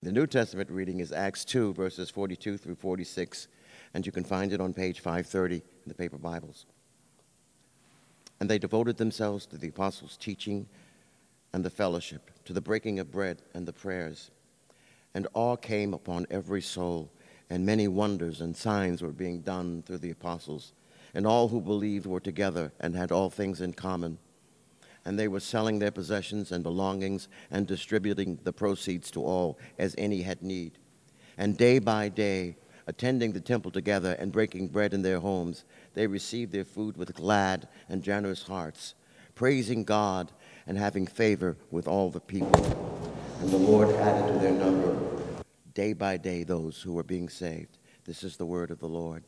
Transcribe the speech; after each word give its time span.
The 0.00 0.12
New 0.12 0.28
Testament 0.28 0.70
reading 0.70 1.00
is 1.00 1.10
Acts 1.10 1.44
2, 1.44 1.74
verses 1.74 2.08
42 2.08 2.56
through 2.56 2.76
46, 2.76 3.48
and 3.94 4.06
you 4.06 4.12
can 4.12 4.22
find 4.22 4.52
it 4.52 4.60
on 4.60 4.72
page 4.72 5.00
530 5.00 5.56
in 5.56 5.62
the 5.88 5.94
paper 5.94 6.16
Bibles. 6.16 6.66
And 8.38 8.48
they 8.48 8.60
devoted 8.60 8.96
themselves 8.96 9.44
to 9.46 9.58
the 9.58 9.70
apostles' 9.70 10.16
teaching 10.16 10.68
and 11.52 11.64
the 11.64 11.70
fellowship, 11.70 12.30
to 12.44 12.52
the 12.52 12.60
breaking 12.60 13.00
of 13.00 13.10
bread 13.10 13.42
and 13.54 13.66
the 13.66 13.72
prayers. 13.72 14.30
And 15.14 15.26
awe 15.34 15.56
came 15.56 15.92
upon 15.92 16.28
every 16.30 16.62
soul, 16.62 17.10
and 17.50 17.66
many 17.66 17.88
wonders 17.88 18.40
and 18.40 18.56
signs 18.56 19.02
were 19.02 19.10
being 19.10 19.40
done 19.40 19.82
through 19.82 19.98
the 19.98 20.12
apostles. 20.12 20.74
And 21.12 21.26
all 21.26 21.48
who 21.48 21.60
believed 21.60 22.06
were 22.06 22.20
together 22.20 22.70
and 22.78 22.94
had 22.94 23.10
all 23.10 23.30
things 23.30 23.60
in 23.60 23.72
common. 23.72 24.18
And 25.08 25.18
they 25.18 25.26
were 25.26 25.40
selling 25.40 25.78
their 25.78 25.90
possessions 25.90 26.52
and 26.52 26.62
belongings 26.62 27.28
and 27.50 27.66
distributing 27.66 28.38
the 28.44 28.52
proceeds 28.52 29.10
to 29.12 29.24
all 29.24 29.58
as 29.78 29.94
any 29.96 30.20
had 30.20 30.42
need. 30.42 30.72
And 31.38 31.56
day 31.56 31.78
by 31.78 32.10
day, 32.10 32.58
attending 32.86 33.32
the 33.32 33.40
temple 33.40 33.70
together 33.70 34.14
and 34.18 34.30
breaking 34.30 34.68
bread 34.68 34.92
in 34.92 35.00
their 35.00 35.18
homes, 35.18 35.64
they 35.94 36.06
received 36.06 36.52
their 36.52 36.66
food 36.66 36.98
with 36.98 37.14
glad 37.14 37.68
and 37.88 38.02
generous 38.02 38.42
hearts, 38.42 38.92
praising 39.34 39.82
God 39.82 40.30
and 40.66 40.76
having 40.76 41.06
favor 41.06 41.56
with 41.70 41.88
all 41.88 42.10
the 42.10 42.20
people. 42.20 42.52
And 43.40 43.48
the 43.48 43.56
Lord 43.56 43.88
added 43.88 44.30
to 44.30 44.38
their 44.38 44.52
number 44.52 44.94
day 45.72 45.94
by 45.94 46.18
day 46.18 46.42
those 46.42 46.82
who 46.82 46.92
were 46.92 47.02
being 47.02 47.30
saved. 47.30 47.78
This 48.04 48.22
is 48.22 48.36
the 48.36 48.44
word 48.44 48.70
of 48.70 48.78
the 48.78 48.86
Lord. 48.86 49.24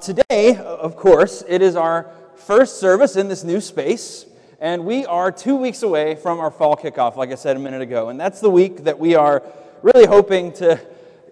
Today, 0.00 0.56
of 0.56 0.96
course, 0.96 1.44
it 1.46 1.60
is 1.60 1.76
our 1.76 2.10
first 2.34 2.80
service 2.80 3.14
in 3.16 3.28
this 3.28 3.44
new 3.44 3.60
space, 3.60 4.24
and 4.58 4.86
we 4.86 5.04
are 5.04 5.30
two 5.30 5.56
weeks 5.56 5.82
away 5.82 6.14
from 6.14 6.40
our 6.40 6.50
fall 6.50 6.76
kickoff, 6.76 7.16
like 7.16 7.30
I 7.30 7.34
said 7.34 7.56
a 7.56 7.58
minute 7.58 7.82
ago. 7.82 8.08
And 8.08 8.18
that's 8.18 8.40
the 8.40 8.50
week 8.50 8.84
that 8.84 8.98
we 8.98 9.14
are 9.14 9.42
really 9.82 10.06
hoping 10.06 10.52
to 10.54 10.80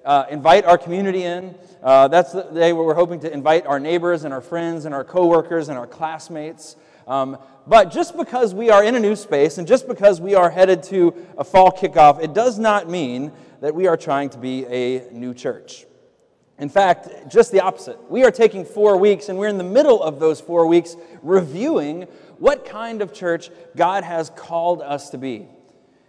uh, 0.04 0.26
invite 0.30 0.66
our 0.66 0.76
community 0.76 1.22
in. 1.22 1.54
Uh, 1.82 2.08
that's 2.08 2.32
the 2.32 2.42
day 2.42 2.72
where 2.74 2.84
we're 2.84 2.94
hoping 2.94 3.20
to 3.20 3.32
invite 3.32 3.66
our 3.66 3.80
neighbors 3.80 4.24
and 4.24 4.34
our 4.34 4.42
friends 4.42 4.84
and 4.84 4.94
our 4.94 5.04
coworkers 5.04 5.68
and 5.70 5.78
our 5.78 5.86
classmates. 5.86 6.76
Um, 7.06 7.38
but 7.66 7.90
just 7.90 8.14
because 8.16 8.52
we 8.52 8.68
are 8.68 8.84
in 8.84 8.94
a 8.94 9.00
new 9.00 9.16
space 9.16 9.56
and 9.56 9.66
just 9.66 9.88
because 9.88 10.20
we 10.20 10.34
are 10.34 10.50
headed 10.50 10.82
to 10.84 11.14
a 11.38 11.44
fall 11.44 11.72
kickoff, 11.72 12.22
it 12.22 12.34
does 12.34 12.58
not 12.58 12.90
mean 12.90 13.32
that 13.60 13.74
we 13.74 13.86
are 13.86 13.96
trying 13.96 14.28
to 14.30 14.38
be 14.38 14.66
a 14.66 15.10
new 15.10 15.32
church. 15.32 15.86
In 16.58 16.68
fact, 16.68 17.08
just 17.28 17.50
the 17.50 17.60
opposite. 17.60 17.98
We 18.08 18.22
are 18.22 18.30
taking 18.30 18.64
four 18.64 18.96
weeks, 18.96 19.28
and 19.28 19.38
we're 19.38 19.48
in 19.48 19.58
the 19.58 19.64
middle 19.64 20.00
of 20.00 20.20
those 20.20 20.40
four 20.40 20.66
weeks 20.66 20.94
reviewing 21.22 22.06
what 22.38 22.64
kind 22.64 23.02
of 23.02 23.12
church 23.12 23.50
God 23.76 24.04
has 24.04 24.30
called 24.30 24.82
us 24.82 25.10
to 25.10 25.18
be. 25.18 25.48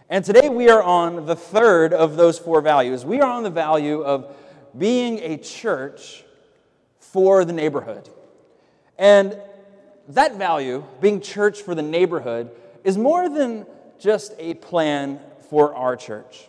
And 0.09 0.23
today 0.23 0.49
we 0.49 0.69
are 0.69 0.83
on 0.83 1.25
the 1.25 1.35
third 1.35 1.93
of 1.93 2.15
those 2.15 2.37
four 2.37 2.61
values. 2.61 3.05
We 3.05 3.21
are 3.21 3.29
on 3.29 3.43
the 3.43 3.49
value 3.49 4.01
of 4.01 4.35
being 4.77 5.19
a 5.19 5.37
church 5.37 6.23
for 6.99 7.45
the 7.45 7.53
neighborhood. 7.53 8.09
And 8.97 9.39
that 10.09 10.35
value, 10.35 10.83
being 11.01 11.21
church 11.21 11.61
for 11.61 11.73
the 11.73 11.81
neighborhood, 11.81 12.51
is 12.83 12.97
more 12.97 13.29
than 13.29 13.65
just 13.99 14.33
a 14.37 14.53
plan 14.55 15.19
for 15.49 15.73
our 15.73 15.95
church. 15.95 16.47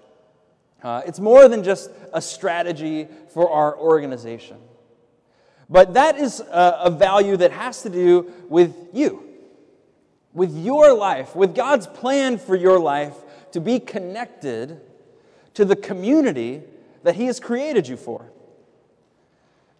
Uh, 0.82 1.02
it's 1.06 1.18
more 1.18 1.48
than 1.48 1.64
just 1.64 1.90
a 2.12 2.20
strategy 2.20 3.08
for 3.32 3.50
our 3.50 3.76
organization. 3.76 4.58
But 5.68 5.94
that 5.94 6.18
is 6.18 6.40
a, 6.40 6.78
a 6.84 6.90
value 6.90 7.36
that 7.38 7.52
has 7.52 7.82
to 7.82 7.90
do 7.90 8.32
with 8.48 8.74
you, 8.92 9.25
with 10.36 10.54
your 10.54 10.92
life, 10.92 11.34
with 11.34 11.54
God's 11.54 11.86
plan 11.86 12.36
for 12.36 12.54
your 12.54 12.78
life 12.78 13.16
to 13.52 13.60
be 13.60 13.80
connected 13.80 14.78
to 15.54 15.64
the 15.64 15.74
community 15.74 16.62
that 17.02 17.16
He 17.16 17.24
has 17.24 17.40
created 17.40 17.88
you 17.88 17.96
for. 17.96 18.30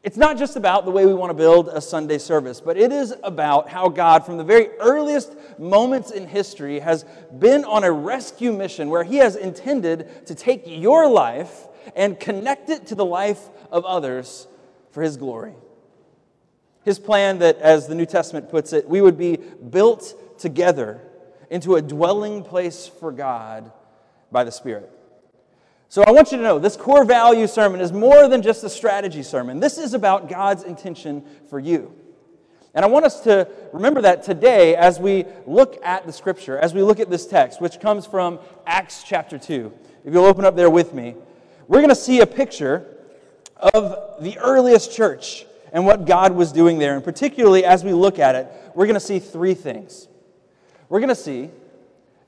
It's 0.03 0.17
not 0.17 0.39
just 0.39 0.57
about 0.57 0.87
the 0.87 0.91
way 0.91 1.05
we 1.05 1.13
want 1.13 1.31
to 1.31 1.35
build 1.35 1.69
a 1.69 1.81
Sunday 1.81 2.17
service, 2.17 2.61
but 2.63 2.79
it 2.79 2.91
is 2.91 3.15
about 3.23 3.69
how 3.69 3.91
God, 3.91 4.25
from 4.25 4.39
the 4.39 4.45
very 4.45 4.71
earliest 4.79 5.37
moments 5.59 6.11
in 6.11 6.27
history, 6.27 6.81
has 6.81 7.05
been 7.39 7.65
on 7.65 7.85
a 7.85 7.93
rescue 7.93 8.53
mission 8.53 8.89
where 8.89 9.05
He 9.05 9.17
has 9.17 9.37
intended 9.37 10.27
to 10.27 10.35
take 10.35 10.63
your 10.65 11.07
life 11.07 11.67
and 11.95 12.19
connect 12.19 12.71
it 12.71 12.87
to 12.87 12.95
the 12.95 13.05
life 13.05 13.51
of 13.71 13.85
others 13.85 14.47
for 14.91 15.03
His 15.03 15.19
glory. 15.19 15.55
His 16.83 16.99
plan 16.99 17.41
that, 17.41 17.59
as 17.59 17.89
the 17.89 17.95
New 17.95 18.07
Testament 18.07 18.49
puts 18.49 18.73
it, 18.73 18.89
we 18.89 19.03
would 19.03 19.19
be 19.19 19.37
built 19.37 20.15
together 20.39 21.01
into 21.51 21.77
a 21.77 21.83
dwelling 21.83 22.43
place 22.43 22.87
for 22.87 23.13
God 23.13 23.71
by 24.33 24.45
the 24.45 24.53
Spirit. 24.53 24.91
So 25.89 26.03
I 26.03 26.11
want 26.11 26.33
you 26.33 26.39
to 26.39 26.43
know 26.43 26.59
this 26.59 26.77
core 26.77 27.05
value 27.05 27.47
sermon 27.47 27.81
is 27.81 27.93
more 27.93 28.29
than 28.29 28.43
just 28.43 28.65
a 28.65 28.69
strategy 28.69 29.23
sermon. 29.23 29.61
This 29.61 29.79
is 29.79 29.95
about 29.95 30.29
God's 30.29 30.65
intention 30.65 31.25
for 31.49 31.61
you. 31.61 31.95
And 32.75 32.85
I 32.85 32.89
want 32.89 33.07
us 33.07 33.21
to 33.21 33.49
remember 33.73 34.03
that 34.03 34.23
today 34.23 34.77
as 34.77 34.99
we 34.99 35.25
look 35.47 35.79
at 35.83 36.05
the 36.05 36.13
scripture, 36.13 36.59
as 36.59 36.75
we 36.75 36.83
look 36.83 37.01
at 37.01 37.09
this 37.09 37.27
text, 37.27 37.61
which 37.61 37.81
comes 37.81 38.05
from 38.05 38.39
Acts 38.67 39.03
chapter 39.03 39.39
2. 39.39 39.73
If 40.05 40.13
you'll 40.13 40.27
open 40.27 40.45
up 40.45 40.57
there 40.57 40.69
with 40.69 40.93
me, 40.93 41.15
we're 41.69 41.79
going 41.79 41.89
to 41.89 41.95
see 41.95 42.21
a 42.21 42.27
picture 42.27 42.87
of 43.57 44.23
the 44.23 44.37
earliest 44.39 44.93
church 44.93 45.47
and 45.73 45.87
what 45.87 46.05
God 46.05 46.33
was 46.33 46.53
doing 46.53 46.79
there. 46.79 46.95
And 46.95 47.03
particularly 47.03 47.65
as 47.65 47.83
we 47.83 47.93
look 47.93 48.19
at 48.19 48.35
it, 48.35 48.49
we're 48.75 48.87
going 48.87 48.95
to 48.95 49.01
see 49.01 49.21
three 49.21 49.55
things. 49.55 50.09
We're 50.89 51.01
going 51.01 51.09
to 51.09 51.15
see 51.15 51.51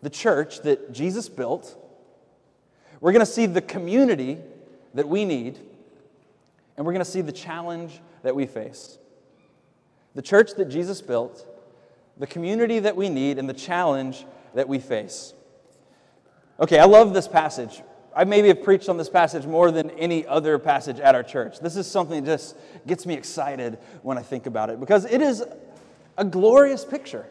the 0.03 0.11
church 0.11 0.61
that 0.63 0.93
Jesus 0.93 1.29
built 1.29 1.77
we're 3.01 3.13
going 3.13 3.25
to 3.25 3.31
see 3.31 3.47
the 3.47 3.61
community 3.61 4.39
that 4.95 5.09
we 5.09 5.25
need, 5.25 5.59
and 6.77 6.85
we're 6.85 6.93
going 6.93 7.05
to 7.05 7.11
see 7.11 7.21
the 7.21 7.33
challenge 7.33 8.01
that 8.23 8.35
we 8.35 8.47
face. 8.47 8.99
The 10.15 10.23
church 10.23 10.55
that 10.55 10.69
Jesus 10.69 11.01
built, 11.01 11.47
the 12.19 12.27
community 12.27 12.81
that 12.81 12.97
we 12.97 13.09
need, 13.09 13.39
and 13.39 13.49
the 13.49 13.55
challenge 13.55 14.27
that 14.55 14.69
we 14.69 14.81
face. 14.81 15.33
Okay, 16.59 16.81
I 16.81 16.87
love 16.87 17.15
this 17.15 17.29
passage. 17.29 17.83
I 18.17 18.25
maybe 18.25 18.49
have 18.49 18.65
preached 18.65 18.89
on 18.89 18.97
this 18.97 19.09
passage 19.09 19.47
more 19.47 19.71
than 19.71 19.91
any 19.91 20.27
other 20.27 20.59
passage 20.59 20.99
at 20.99 21.15
our 21.15 21.23
church. 21.23 21.61
This 21.61 21.77
is 21.77 21.87
something 21.89 22.25
that 22.25 22.39
just 22.39 22.57
gets 22.85 23.07
me 23.07 23.15
excited 23.15 23.79
when 24.03 24.19
I 24.19 24.23
think 24.23 24.47
about 24.47 24.71
it 24.71 24.81
because 24.81 25.05
it 25.05 25.23
is 25.23 25.45
a 26.17 26.25
glorious 26.25 26.85
picture. 26.85 27.27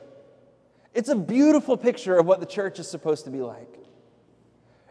It's 0.97 1.09
a 1.09 1.15
beautiful 1.15 1.77
picture 1.77 2.17
of 2.17 2.25
what 2.25 2.39
the 2.39 2.47
church 2.47 2.79
is 2.79 2.87
supposed 2.89 3.25
to 3.25 3.29
be 3.29 3.39
like. 3.39 3.71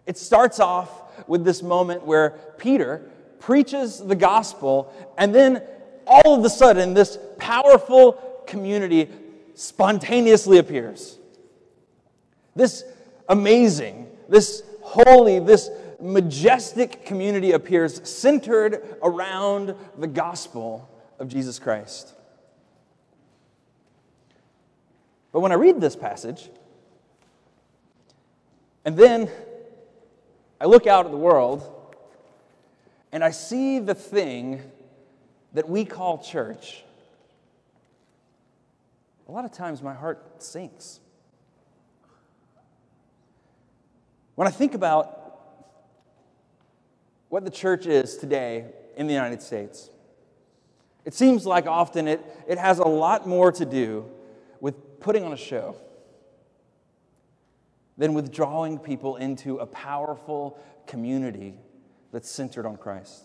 It 0.06 0.16
starts 0.16 0.60
off 0.60 0.88
with 1.26 1.44
this 1.44 1.64
moment 1.64 2.06
where 2.06 2.30
Peter 2.58 3.10
preaches 3.40 3.98
the 3.98 4.14
gospel, 4.14 4.94
and 5.18 5.34
then 5.34 5.64
all 6.06 6.38
of 6.38 6.44
a 6.44 6.48
sudden, 6.48 6.94
this 6.94 7.18
powerful 7.38 8.44
community 8.46 9.08
spontaneously 9.56 10.58
appears. 10.58 11.18
This 12.54 12.84
amazing, 13.28 14.06
this 14.28 14.62
holy, 14.82 15.40
this 15.40 15.70
majestic 16.00 17.04
community 17.04 17.50
appears 17.50 18.08
centered 18.08 18.96
around 19.02 19.74
the 19.98 20.06
gospel 20.06 20.88
of 21.18 21.26
Jesus 21.26 21.58
Christ. 21.58 22.15
But 25.36 25.40
when 25.40 25.52
I 25.52 25.56
read 25.56 25.82
this 25.82 25.94
passage, 25.94 26.48
and 28.86 28.96
then 28.96 29.28
I 30.58 30.64
look 30.64 30.86
out 30.86 31.04
at 31.04 31.10
the 31.10 31.18
world 31.18 31.70
and 33.12 33.22
I 33.22 33.32
see 33.32 33.78
the 33.78 33.94
thing 33.94 34.62
that 35.52 35.68
we 35.68 35.84
call 35.84 36.24
church. 36.24 36.84
A 39.28 39.32
lot 39.32 39.44
of 39.44 39.52
times 39.52 39.82
my 39.82 39.92
heart 39.92 40.42
sinks. 40.42 41.00
When 44.36 44.48
I 44.48 44.50
think 44.50 44.72
about 44.72 45.38
what 47.28 47.44
the 47.44 47.50
church 47.50 47.84
is 47.84 48.16
today 48.16 48.64
in 48.96 49.06
the 49.06 49.12
United 49.12 49.42
States, 49.42 49.90
it 51.04 51.12
seems 51.12 51.44
like 51.44 51.66
often 51.66 52.08
it, 52.08 52.24
it 52.48 52.56
has 52.56 52.78
a 52.78 52.88
lot 52.88 53.28
more 53.28 53.52
to 53.52 53.66
do 53.66 54.10
with 54.60 55.00
putting 55.00 55.24
on 55.24 55.32
a 55.32 55.36
show 55.36 55.76
than 57.98 58.14
withdrawing 58.14 58.78
people 58.78 59.16
into 59.16 59.58
a 59.58 59.66
powerful 59.66 60.58
community 60.86 61.54
that's 62.12 62.30
centered 62.30 62.66
on 62.66 62.76
Christ. 62.76 63.24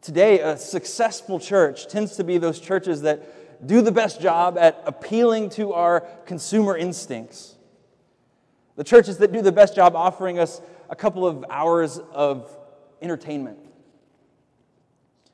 Today, 0.00 0.40
a 0.40 0.56
successful 0.56 1.40
church 1.40 1.88
tends 1.88 2.16
to 2.16 2.24
be 2.24 2.38
those 2.38 2.60
churches 2.60 3.02
that 3.02 3.66
do 3.66 3.82
the 3.82 3.92
best 3.92 4.20
job 4.20 4.56
at 4.56 4.80
appealing 4.86 5.50
to 5.50 5.72
our 5.72 6.00
consumer 6.24 6.76
instincts. 6.76 7.56
The 8.76 8.84
churches 8.84 9.18
that 9.18 9.32
do 9.32 9.42
the 9.42 9.52
best 9.52 9.74
job 9.74 9.96
offering 9.96 10.38
us 10.38 10.60
a 10.88 10.94
couple 10.94 11.26
of 11.26 11.44
hours 11.50 11.98
of 12.12 12.56
entertainment. 13.02 13.58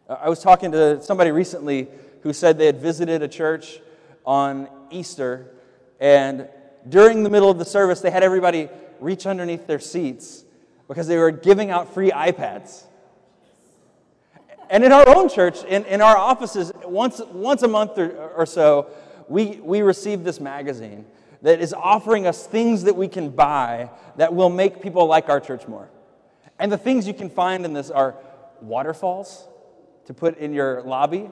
Uh, 0.08 0.16
I 0.20 0.28
was 0.30 0.40
talking 0.40 0.72
to 0.72 1.02
somebody 1.02 1.30
recently 1.30 1.88
who 2.22 2.32
said 2.32 2.58
they 2.58 2.66
had 2.66 2.80
visited 2.80 3.22
a 3.22 3.28
church 3.28 3.80
on 4.24 4.68
Easter 4.90 5.54
and 6.00 6.48
during 6.88 7.22
the 7.22 7.30
middle 7.30 7.50
of 7.50 7.58
the 7.58 7.64
service, 7.64 8.00
they 8.00 8.10
had 8.10 8.22
everybody 8.22 8.68
reach 9.00 9.26
underneath 9.26 9.66
their 9.66 9.78
seats 9.78 10.44
because 10.88 11.06
they 11.06 11.16
were 11.16 11.30
giving 11.30 11.70
out 11.70 11.92
free 11.94 12.10
iPads. 12.10 12.84
And 14.70 14.84
in 14.84 14.92
our 14.92 15.08
own 15.08 15.28
church, 15.28 15.62
in, 15.64 15.84
in 15.86 16.00
our 16.00 16.16
offices, 16.16 16.72
once, 16.84 17.20
once 17.30 17.62
a 17.62 17.68
month 17.68 17.98
or, 17.98 18.10
or 18.10 18.46
so, 18.46 18.90
we, 19.28 19.60
we 19.62 19.82
receive 19.82 20.24
this 20.24 20.40
magazine 20.40 21.06
that 21.42 21.60
is 21.60 21.72
offering 21.74 22.26
us 22.26 22.46
things 22.46 22.84
that 22.84 22.96
we 22.96 23.08
can 23.08 23.30
buy 23.30 23.90
that 24.16 24.34
will 24.34 24.50
make 24.50 24.82
people 24.82 25.06
like 25.06 25.28
our 25.28 25.40
church 25.40 25.68
more. 25.68 25.88
And 26.58 26.70
the 26.70 26.78
things 26.78 27.06
you 27.06 27.14
can 27.14 27.30
find 27.30 27.64
in 27.64 27.72
this 27.72 27.90
are 27.90 28.14
waterfalls 28.60 29.46
to 30.06 30.14
put 30.14 30.38
in 30.38 30.52
your 30.52 30.82
lobby, 30.82 31.30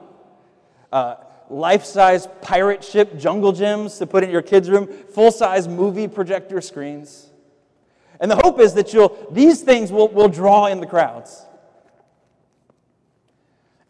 uh, 0.91 1.15
life 1.49 1.85
size 1.85 2.27
pirate 2.41 2.83
ship 2.83 3.17
jungle 3.17 3.53
gyms 3.53 3.97
to 3.99 4.05
put 4.05 4.23
in 4.23 4.29
your 4.29 4.41
kids' 4.41 4.69
room, 4.69 4.87
full 4.87 5.31
size 5.31 5.67
movie 5.67 6.07
projector 6.07 6.61
screens. 6.61 7.29
And 8.19 8.31
the 8.31 8.35
hope 8.35 8.59
is 8.59 8.73
that 8.75 8.93
you'll, 8.93 9.27
these 9.31 9.61
things 9.61 9.91
will, 9.91 10.07
will 10.07 10.29
draw 10.29 10.67
in 10.67 10.79
the 10.79 10.87
crowds. 10.87 11.45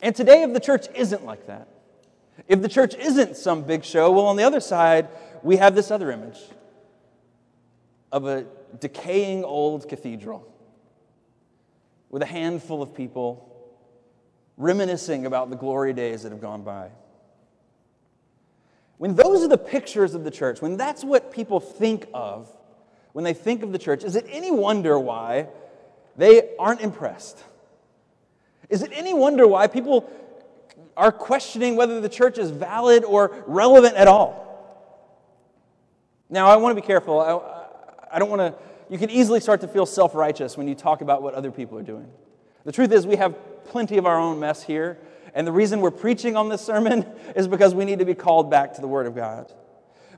And 0.01 0.15
today, 0.15 0.43
if 0.43 0.53
the 0.53 0.59
church 0.59 0.87
isn't 0.95 1.23
like 1.23 1.47
that, 1.47 1.67
if 2.47 2.61
the 2.61 2.69
church 2.69 2.95
isn't 2.95 3.37
some 3.37 3.63
big 3.63 3.85
show, 3.85 4.11
well, 4.11 4.25
on 4.25 4.35
the 4.35 4.43
other 4.43 4.59
side, 4.59 5.07
we 5.43 5.57
have 5.57 5.75
this 5.75 5.91
other 5.91 6.11
image 6.11 6.39
of 8.11 8.25
a 8.25 8.45
decaying 8.79 9.43
old 9.43 9.87
cathedral 9.87 10.47
with 12.09 12.21
a 12.21 12.25
handful 12.25 12.81
of 12.81 12.93
people 12.93 13.49
reminiscing 14.57 15.25
about 15.25 15.49
the 15.49 15.55
glory 15.55 15.93
days 15.93 16.23
that 16.23 16.31
have 16.31 16.41
gone 16.41 16.63
by. 16.63 16.89
When 19.03 19.15
those 19.15 19.43
are 19.43 19.49
the 19.49 19.57
pictures 19.57 20.15
of 20.15 20.23
the 20.23 20.31
church, 20.31 20.61
when 20.61 20.77
that's 20.77 21.03
what 21.03 21.33
people 21.33 21.59
think 21.59 22.07
of 22.13 22.49
when 23.11 23.25
they 23.25 23.33
think 23.33 23.61
of 23.61 23.73
the 23.73 23.77
church, 23.77 24.01
is 24.01 24.15
it 24.15 24.25
any 24.29 24.49
wonder 24.49 24.97
why 24.97 25.49
they 26.15 26.55
aren't 26.57 26.79
impressed? 26.79 27.43
Is 28.69 28.81
it 28.81 28.91
any 28.93 29.13
wonder 29.13 29.45
why 29.45 29.67
people 29.67 30.09
are 30.95 31.11
questioning 31.11 31.75
whether 31.75 31.99
the 31.99 32.07
church 32.07 32.37
is 32.37 32.49
valid 32.49 33.03
or 33.03 33.43
relevant 33.45 33.97
at 33.97 34.07
all? 34.07 34.39
Now, 36.29 36.47
I 36.47 36.55
want 36.55 36.73
to 36.73 36.81
be 36.81 36.87
careful. 36.87 37.19
I, 37.19 38.15
I 38.15 38.19
don't 38.19 38.29
want 38.29 38.39
to, 38.39 38.55
you 38.89 38.97
can 38.97 39.09
easily 39.09 39.41
start 39.41 39.59
to 39.59 39.67
feel 39.67 39.85
self 39.85 40.15
righteous 40.15 40.55
when 40.55 40.69
you 40.69 40.75
talk 40.75 41.01
about 41.01 41.21
what 41.21 41.33
other 41.33 41.51
people 41.51 41.77
are 41.77 41.83
doing. 41.83 42.09
The 42.63 42.71
truth 42.71 42.93
is, 42.93 43.05
we 43.05 43.17
have 43.17 43.35
plenty 43.65 43.97
of 43.97 44.05
our 44.05 44.17
own 44.17 44.39
mess 44.39 44.63
here. 44.63 44.97
And 45.33 45.47
the 45.47 45.51
reason 45.51 45.81
we're 45.81 45.91
preaching 45.91 46.35
on 46.35 46.49
this 46.49 46.61
sermon 46.61 47.05
is 47.35 47.47
because 47.47 47.73
we 47.73 47.85
need 47.85 47.99
to 47.99 48.05
be 48.05 48.15
called 48.15 48.49
back 48.49 48.73
to 48.75 48.81
the 48.81 48.87
Word 48.87 49.07
of 49.07 49.15
God. 49.15 49.51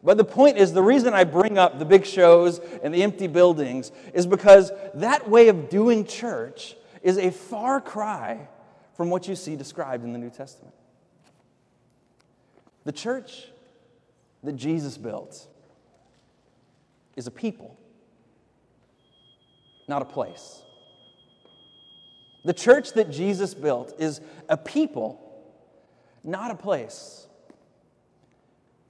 But 0.04 0.18
the 0.18 0.26
point 0.26 0.58
is, 0.58 0.72
the 0.72 0.84
reason 0.84 1.14
I 1.14 1.24
bring 1.24 1.58
up 1.58 1.80
the 1.80 1.86
big 1.86 2.06
shows 2.06 2.60
and 2.84 2.94
the 2.94 3.02
empty 3.02 3.28
buildings 3.28 3.92
is 4.14 4.28
because 4.28 4.72
that 4.94 5.28
way 5.28 5.48
of 5.48 5.70
doing 5.70 6.06
church 6.06 6.76
is 7.02 7.18
a 7.18 7.32
far 7.32 7.82
cry 7.82 8.48
from 8.96 9.10
what 9.10 9.28
you 9.28 9.36
see 9.36 9.56
described 9.56 10.04
in 10.04 10.14
the 10.14 10.20
New 10.20 10.30
Testament. 10.30 10.76
The 12.84 12.92
church 12.92 13.48
that 14.44 14.56
Jesus 14.56 14.98
built 14.98 15.48
is 17.16 17.26
a 17.26 17.32
people, 17.32 17.76
not 19.88 20.04
a 20.04 20.06
place. 20.06 20.62
The 22.46 22.54
church 22.54 22.94
that 22.94 23.10
Jesus 23.10 23.56
built 23.56 24.00
is 24.00 24.22
a 24.48 24.56
people, 24.56 25.20
not 26.24 26.52
a 26.52 26.56
place. 26.56 27.26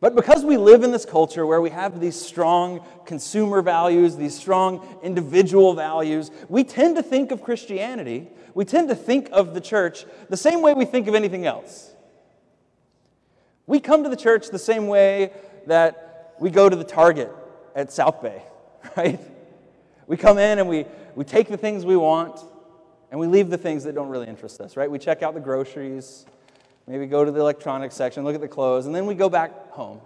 But 0.02 0.13
because 0.13 0.44
we 0.44 0.57
live 0.57 0.84
in 0.84 0.92
this 0.92 1.06
culture 1.06 1.46
where 1.46 1.62
we 1.62 1.69
have 1.69 2.02
these 2.02 2.19
strong 2.19 2.86
consumer 3.06 3.62
values, 3.62 4.18
these 4.18 4.36
strong 4.36 5.00
individual 5.02 5.74
values, 5.74 6.31
we 6.50 6.66
tend 6.66 6.98
to 6.98 7.02
think 7.02 7.31
of 7.31 7.42
Christianity, 7.42 8.28
we 8.54 8.66
tend 8.66 8.90
to 8.90 8.96
think 8.96 9.30
of 9.31 9.54
the 9.54 9.62
church 9.62 10.06
the 10.30 10.38
same 10.38 10.62
way 10.62 10.74
we 10.74 10.86
think 10.86 11.08
of 11.08 11.16
anything 11.16 11.46
else. 11.46 11.94
We 13.68 13.80
come 13.80 14.04
to 14.04 14.10
the 14.10 14.18
church 14.18 14.50
the 14.50 14.60
same 14.60 14.88
way 14.88 15.31
that 15.66 16.36
we 16.40 16.50
go 16.50 16.68
to 16.68 16.75
the 16.75 16.84
Target 16.84 17.31
at 17.74 17.92
South 17.92 18.22
Bay, 18.22 18.44
right? 18.98 19.19
We 20.08 20.18
come 20.18 20.38
in 20.38 20.60
and 20.60 20.68
we, 20.68 20.86
we 21.16 21.24
take 21.24 21.48
the 21.48 21.58
things 21.58 21.86
we 21.86 21.96
want, 21.96 22.40
and 23.16 23.22
we 23.22 23.28
leave 23.28 23.50
the 23.50 23.58
things 23.58 23.86
that 23.86 23.96
don't 23.96 24.10
really 24.10 24.28
interest 24.28 24.60
us, 24.60 24.76
right? 24.76 24.92
We 24.92 25.00
check 25.00 25.24
out 25.24 25.36
the 25.36 25.40
groceries, 25.40 26.26
maybe 26.86 27.06
go 27.06 27.24
to 27.24 27.32
the 27.32 27.40
electronics 27.40 27.96
section, 27.96 28.26
look 28.26 28.36
at 28.36 28.42
the 28.42 28.48
clothes, 28.50 28.88
and 28.88 28.94
then 28.94 29.06
we 29.06 29.16
go 29.16 29.30
back 29.30 29.72
home. 29.72 30.02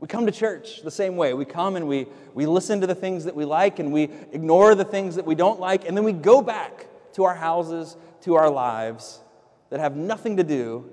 We 0.00 0.08
come 0.08 0.24
to 0.24 0.32
church 0.32 0.80
the 0.80 0.90
same 0.90 1.16
way. 1.16 1.34
We 1.34 1.44
come 1.44 1.76
and 1.76 1.86
we, 1.86 2.06
we 2.32 2.46
listen 2.46 2.80
to 2.80 2.86
the 2.86 2.94
things 2.94 3.26
that 3.26 3.36
we 3.36 3.44
like 3.44 3.78
and 3.78 3.92
we 3.92 4.04
ignore 4.32 4.74
the 4.74 4.86
things 4.86 5.16
that 5.16 5.26
we 5.26 5.34
don't 5.34 5.60
like, 5.60 5.86
and 5.86 5.94
then 5.94 6.02
we 6.02 6.14
go 6.14 6.40
back 6.40 6.86
to 7.12 7.24
our 7.24 7.34
houses, 7.34 7.98
to 8.22 8.36
our 8.36 8.48
lives 8.48 9.20
that 9.68 9.80
have 9.80 9.96
nothing 9.96 10.38
to 10.38 10.44
do 10.44 10.88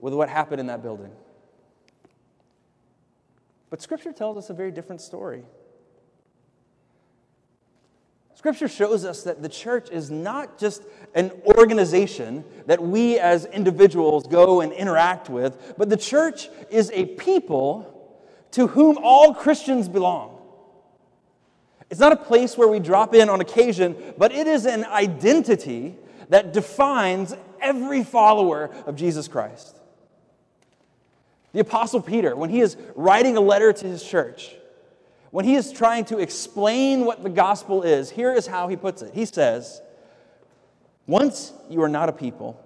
with 0.00 0.14
what 0.14 0.30
happened 0.30 0.58
in 0.58 0.68
that 0.68 0.82
building. 0.82 1.10
But 3.68 3.82
Scripture 3.82 4.14
tells 4.14 4.38
us 4.38 4.48
a 4.48 4.54
very 4.54 4.70
different 4.70 5.02
story. 5.02 5.44
Scripture 8.36 8.68
shows 8.68 9.06
us 9.06 9.22
that 9.22 9.42
the 9.42 9.48
church 9.48 9.88
is 9.90 10.10
not 10.10 10.58
just 10.58 10.82
an 11.14 11.32
organization 11.46 12.44
that 12.66 12.82
we 12.82 13.18
as 13.18 13.46
individuals 13.46 14.26
go 14.26 14.60
and 14.60 14.74
interact 14.74 15.30
with, 15.30 15.74
but 15.78 15.88
the 15.88 15.96
church 15.96 16.50
is 16.70 16.90
a 16.92 17.06
people 17.06 18.14
to 18.50 18.66
whom 18.66 18.98
all 19.02 19.32
Christians 19.32 19.88
belong. 19.88 20.38
It's 21.88 21.98
not 21.98 22.12
a 22.12 22.16
place 22.16 22.58
where 22.58 22.68
we 22.68 22.78
drop 22.78 23.14
in 23.14 23.30
on 23.30 23.40
occasion, 23.40 23.96
but 24.18 24.32
it 24.32 24.46
is 24.46 24.66
an 24.66 24.84
identity 24.84 25.96
that 26.28 26.52
defines 26.52 27.34
every 27.58 28.04
follower 28.04 28.70
of 28.84 28.96
Jesus 28.96 29.28
Christ. 29.28 29.80
The 31.54 31.60
Apostle 31.60 32.02
Peter, 32.02 32.36
when 32.36 32.50
he 32.50 32.60
is 32.60 32.76
writing 32.96 33.38
a 33.38 33.40
letter 33.40 33.72
to 33.72 33.86
his 33.86 34.02
church, 34.04 34.54
when 35.30 35.44
he 35.44 35.54
is 35.54 35.72
trying 35.72 36.04
to 36.06 36.18
explain 36.18 37.04
what 37.04 37.22
the 37.22 37.28
gospel 37.28 37.82
is, 37.82 38.10
here 38.10 38.32
is 38.32 38.46
how 38.46 38.68
he 38.68 38.76
puts 38.76 39.02
it. 39.02 39.14
He 39.14 39.24
says, 39.24 39.80
Once 41.06 41.52
you 41.68 41.82
are 41.82 41.88
not 41.88 42.08
a 42.08 42.12
people, 42.12 42.62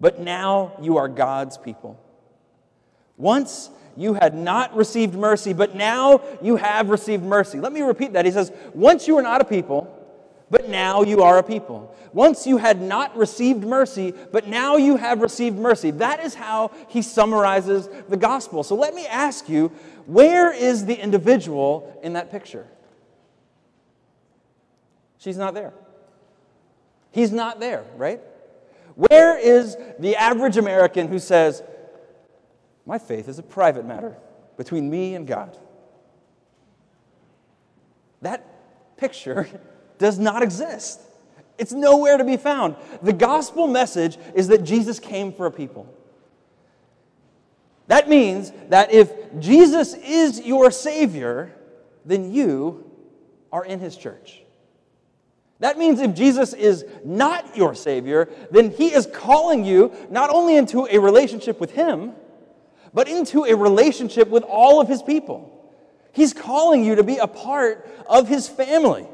but 0.00 0.20
now 0.20 0.72
you 0.80 0.96
are 0.96 1.08
God's 1.08 1.56
people. 1.56 1.98
Once 3.16 3.70
you 3.96 4.14
had 4.14 4.34
not 4.34 4.74
received 4.74 5.14
mercy, 5.14 5.52
but 5.52 5.74
now 5.74 6.22
you 6.42 6.56
have 6.56 6.88
received 6.88 7.22
mercy. 7.22 7.60
Let 7.60 7.72
me 7.72 7.82
repeat 7.82 8.14
that. 8.14 8.24
He 8.24 8.30
says, 8.30 8.52
Once 8.74 9.06
you 9.06 9.14
were 9.14 9.22
not 9.22 9.40
a 9.40 9.44
people, 9.44 10.01
but 10.52 10.68
now 10.68 11.02
you 11.02 11.22
are 11.22 11.38
a 11.38 11.42
people. 11.42 11.96
Once 12.12 12.46
you 12.46 12.58
had 12.58 12.78
not 12.80 13.16
received 13.16 13.64
mercy, 13.64 14.12
but 14.32 14.46
now 14.46 14.76
you 14.76 14.96
have 14.98 15.22
received 15.22 15.58
mercy. 15.58 15.90
That 15.92 16.20
is 16.20 16.34
how 16.34 16.72
he 16.88 17.00
summarizes 17.00 17.88
the 18.10 18.18
gospel. 18.18 18.62
So 18.62 18.74
let 18.74 18.94
me 18.94 19.06
ask 19.06 19.48
you 19.48 19.68
where 20.04 20.52
is 20.52 20.84
the 20.84 20.94
individual 20.94 21.98
in 22.02 22.12
that 22.12 22.30
picture? 22.30 22.66
She's 25.16 25.38
not 25.38 25.54
there. 25.54 25.72
He's 27.12 27.32
not 27.32 27.58
there, 27.58 27.86
right? 27.96 28.20
Where 28.94 29.38
is 29.38 29.74
the 29.98 30.16
average 30.16 30.58
American 30.58 31.08
who 31.08 31.18
says, 31.18 31.62
My 32.84 32.98
faith 32.98 33.26
is 33.26 33.38
a 33.38 33.42
private 33.42 33.86
matter 33.86 34.18
between 34.58 34.90
me 34.90 35.14
and 35.14 35.26
God? 35.26 35.56
That 38.20 38.46
picture 38.98 39.48
does 40.02 40.18
not 40.18 40.42
exist. 40.42 41.00
It's 41.56 41.72
nowhere 41.72 42.18
to 42.18 42.24
be 42.24 42.36
found. 42.36 42.74
The 43.02 43.12
gospel 43.12 43.68
message 43.68 44.18
is 44.34 44.48
that 44.48 44.64
Jesus 44.64 44.98
came 44.98 45.32
for 45.32 45.46
a 45.46 45.50
people. 45.50 45.86
That 47.86 48.08
means 48.08 48.52
that 48.68 48.92
if 48.92 49.12
Jesus 49.38 49.94
is 49.94 50.40
your 50.40 50.70
Savior, 50.70 51.52
then 52.04 52.32
you 52.32 52.90
are 53.52 53.64
in 53.64 53.78
His 53.78 53.96
church. 53.96 54.42
That 55.60 55.78
means 55.78 56.00
if 56.00 56.14
Jesus 56.14 56.52
is 56.52 56.84
not 57.04 57.56
your 57.56 57.74
Savior, 57.74 58.28
then 58.50 58.70
He 58.70 58.92
is 58.92 59.06
calling 59.06 59.64
you 59.64 59.92
not 60.10 60.30
only 60.30 60.56
into 60.56 60.88
a 60.90 60.98
relationship 60.98 61.60
with 61.60 61.70
Him, 61.70 62.12
but 62.92 63.08
into 63.08 63.44
a 63.44 63.54
relationship 63.54 64.28
with 64.28 64.42
all 64.42 64.80
of 64.80 64.88
His 64.88 65.02
people. 65.02 65.48
He's 66.12 66.32
calling 66.32 66.84
you 66.84 66.96
to 66.96 67.04
be 67.04 67.18
a 67.18 67.28
part 67.28 67.88
of 68.08 68.26
His 68.26 68.48
family. 68.48 69.06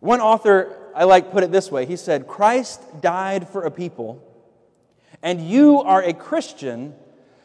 One 0.00 0.20
author 0.20 0.76
I 0.94 1.04
like 1.04 1.30
put 1.30 1.44
it 1.44 1.52
this 1.52 1.70
way 1.70 1.86
he 1.86 1.96
said, 1.96 2.26
Christ 2.26 2.82
died 3.00 3.48
for 3.48 3.62
a 3.62 3.70
people, 3.70 4.22
and 5.22 5.48
you 5.48 5.80
are 5.80 6.02
a 6.02 6.12
Christian 6.12 6.94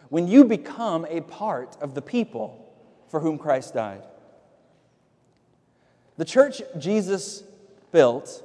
when 0.09 0.27
you 0.27 0.43
become 0.43 1.05
a 1.09 1.21
part 1.21 1.77
of 1.81 1.93
the 1.95 2.01
people 2.01 2.59
for 3.09 3.19
whom 3.19 3.37
Christ 3.37 3.73
died. 3.73 4.03
The 6.17 6.25
church 6.25 6.61
Jesus 6.77 7.43
built 7.91 8.43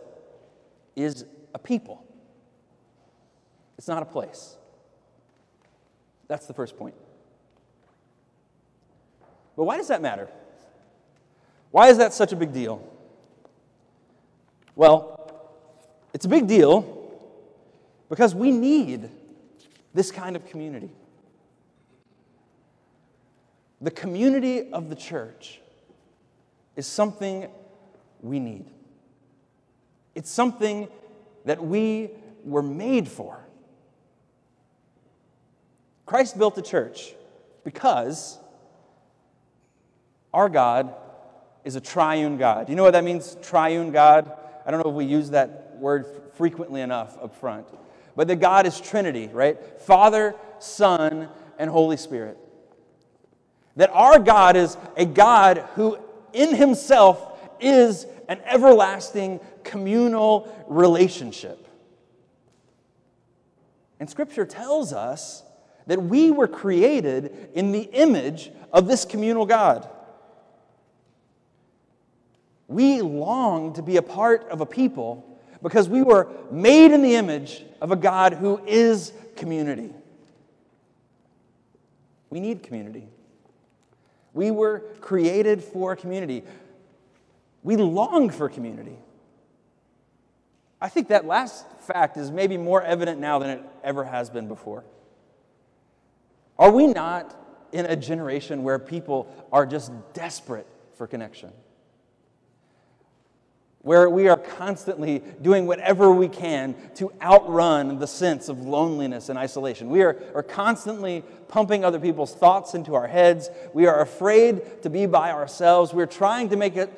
is 0.97 1.25
a 1.55 1.59
people, 1.59 2.05
it's 3.77 3.89
not 3.89 4.03
a 4.03 4.07
place. 4.07 4.57
That's 6.27 6.47
the 6.47 6.53
first 6.53 6.77
point. 6.77 6.95
But 9.57 9.65
why 9.65 9.79
does 9.79 9.89
that 9.89 10.03
matter? 10.03 10.29
Why 11.71 11.89
is 11.89 11.97
that 11.99 12.13
such 12.13 12.33
a 12.33 12.37
big 12.37 12.53
deal? 12.53 12.87
Well, 14.79 15.43
it's 16.15 16.25
a 16.25 16.29
big 16.29 16.47
deal 16.47 17.11
because 18.09 18.33
we 18.33 18.53
need 18.53 19.11
this 19.93 20.13
kind 20.13 20.37
of 20.37 20.47
community. 20.47 20.91
The 23.81 23.91
community 23.91 24.73
of 24.73 24.89
the 24.89 24.95
church 24.95 25.61
is 26.77 26.87
something 26.87 27.49
we 28.23 28.39
need. 28.39 28.67
It's 30.15 30.31
something 30.31 30.87
that 31.45 31.61
we 31.61 32.11
were 32.45 32.63
made 32.63 33.09
for. 33.09 33.45
Christ 36.07 36.39
built 36.39 36.55
the 36.55 36.63
church 36.63 37.15
because 37.65 38.39
our 40.33 40.49
God 40.49 40.95
is 41.65 41.75
a 41.75 41.81
triune 41.81 42.39
God. 42.39 42.69
You 42.69 42.77
know 42.77 42.85
what 42.85 42.93
that 42.93 43.03
means, 43.03 43.37
triune 43.43 43.91
God? 43.91 44.38
I 44.69 44.71
don't 44.71 44.85
know 44.85 44.91
if 44.91 44.97
we 44.97 45.07
use 45.07 45.31
that 45.31 45.79
word 45.79 46.05
frequently 46.35 46.83
enough 46.83 47.17
up 47.23 47.35
front. 47.35 47.67
But 48.15 48.29
that 48.29 48.37
God 48.37 48.67
is 48.67 48.79
Trinity, 48.79 49.29
right? 49.29 49.59
Father, 49.81 50.35
Son, 50.59 51.31
and 51.59 51.71
Holy 51.71 51.97
Spirit. 51.97 52.37
That 53.77 53.89
our 53.95 54.19
God 54.19 54.57
is 54.57 54.77
a 54.95 55.07
God 55.07 55.67
who 55.75 55.99
in 56.35 56.55
himself 56.55 57.41
is 57.61 58.07
an 58.29 58.41
everlasting 58.45 59.41
communal 59.65 60.55
relationship. 60.69 61.67
And 63.99 64.11
Scripture 64.11 64.45
tells 64.45 64.93
us 64.93 65.45
that 65.87 66.03
we 66.03 66.31
were 66.31 66.47
created 66.47 67.49
in 67.55 67.73
the 67.73 67.85
image 67.85 68.51
of 68.71 68.87
this 68.87 69.07
communal 69.07 69.47
God. 69.47 69.89
We 72.69 73.01
long 73.01 73.73
to 73.73 73.83
be 73.83 73.97
a 73.97 74.03
part 74.03 74.49
of 74.51 74.61
a 74.61 74.67
people 74.67 75.25
because 75.63 75.89
we 75.89 76.03
were 76.03 76.29
made 76.51 76.93
in 76.93 77.03
the 77.03 77.17
image 77.17 77.65
of 77.81 77.91
a 77.91 77.97
God 77.97 78.35
who 78.35 78.61
is 78.67 79.13
community. 79.37 79.93
We 82.31 82.41
need 82.41 82.63
community. 82.63 83.09
We 84.35 84.51
were 84.51 84.81
created 85.01 85.65
for 85.65 85.97
community. 85.97 86.45
We 87.63 87.77
long 87.77 88.31
for 88.31 88.49
community. 88.49 88.99
I 90.81 90.89
think 90.89 91.09
that 91.09 91.27
last 91.27 91.67
fact 91.81 92.17
is 92.17 92.31
maybe 92.31 92.57
more 92.57 92.83
evident 92.83 93.19
now 93.19 93.39
than 93.39 93.51
it 93.51 93.63
ever 93.83 94.05
has 94.05 94.31
been 94.31 94.47
before. 94.47 94.85
Are 96.59 96.71
we 96.71 96.87
not 96.87 97.35
in 97.73 97.87
a 97.87 97.97
generation 97.97 98.63
where 98.63 98.79
people 98.79 99.35
are 99.53 99.67
just 99.67 99.91
desperate 100.13 100.67
for 100.97 101.07
connection? 101.07 101.51
Where 103.83 104.11
we 104.11 104.29
are 104.29 104.37
constantly 104.37 105.23
doing 105.41 105.67
whatever 105.67 106.11
we 106.13 106.29
can 106.29 106.75
to 106.97 107.13
outrun 107.23 107.99
the 107.99 108.07
sense 108.07 108.49
of 108.49 108.61
loneliness 108.61 109.29
and 109.29 109.39
isolation. 109.39 109.89
We 109.89 110.03
are, 110.03 110.17
are 110.35 110.43
constantly 110.43 111.23
pumping 111.47 111.85
other 111.85 112.01
people's 112.01 112.35
thoughts 112.35 112.75
into 112.75 112.95
our 112.95 113.07
heads. 113.07 113.51
We 113.73 113.87
are 113.87 114.01
afraid 114.01 114.83
to 114.83 114.91
be 114.91 115.07
by 115.07 115.31
ourselves. 115.31 115.95
We're 115.95 116.07
trying 116.07 116.49
to 116.51 116.57
make 116.57 116.77
it 116.77 116.91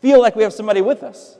feel 0.00 0.20
like 0.20 0.34
we 0.34 0.42
have 0.42 0.52
somebody 0.52 0.80
with 0.80 1.02
us. 1.02 1.38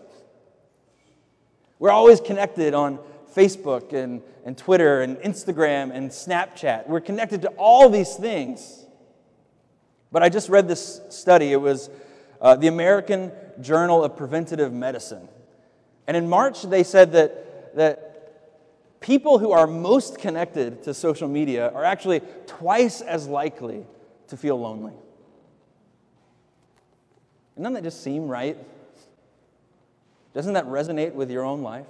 We're 1.78 1.90
always 1.90 2.20
connected 2.20 2.74
on 2.74 3.00
Facebook 3.34 3.92
and, 3.92 4.22
and 4.44 4.56
Twitter 4.56 5.02
and 5.02 5.16
Instagram 5.18 5.92
and 5.92 6.10
Snapchat. 6.10 6.86
We're 6.86 7.00
connected 7.00 7.42
to 7.42 7.48
all 7.58 7.88
these 7.88 8.14
things. 8.14 8.84
But 10.12 10.22
I 10.22 10.28
just 10.28 10.48
read 10.48 10.68
this 10.68 11.00
study. 11.08 11.52
It 11.52 11.60
was 11.60 11.90
uh, 12.42 12.56
the 12.56 12.66
American 12.66 13.32
Journal 13.60 14.04
of 14.04 14.16
Preventative 14.16 14.72
Medicine. 14.72 15.28
And 16.06 16.16
in 16.16 16.28
March, 16.28 16.62
they 16.62 16.82
said 16.82 17.12
that, 17.12 17.76
that 17.76 19.00
people 19.00 19.38
who 19.38 19.52
are 19.52 19.66
most 19.66 20.18
connected 20.18 20.82
to 20.82 20.92
social 20.92 21.28
media 21.28 21.70
are 21.70 21.84
actually 21.84 22.20
twice 22.46 23.00
as 23.00 23.28
likely 23.28 23.86
to 24.28 24.36
feel 24.36 24.58
lonely. 24.58 24.92
Doesn't 27.56 27.74
that 27.74 27.84
just 27.84 28.02
seem 28.02 28.26
right? 28.28 28.58
Doesn't 30.34 30.54
that 30.54 30.66
resonate 30.66 31.12
with 31.12 31.30
your 31.30 31.44
own 31.44 31.62
life? 31.62 31.86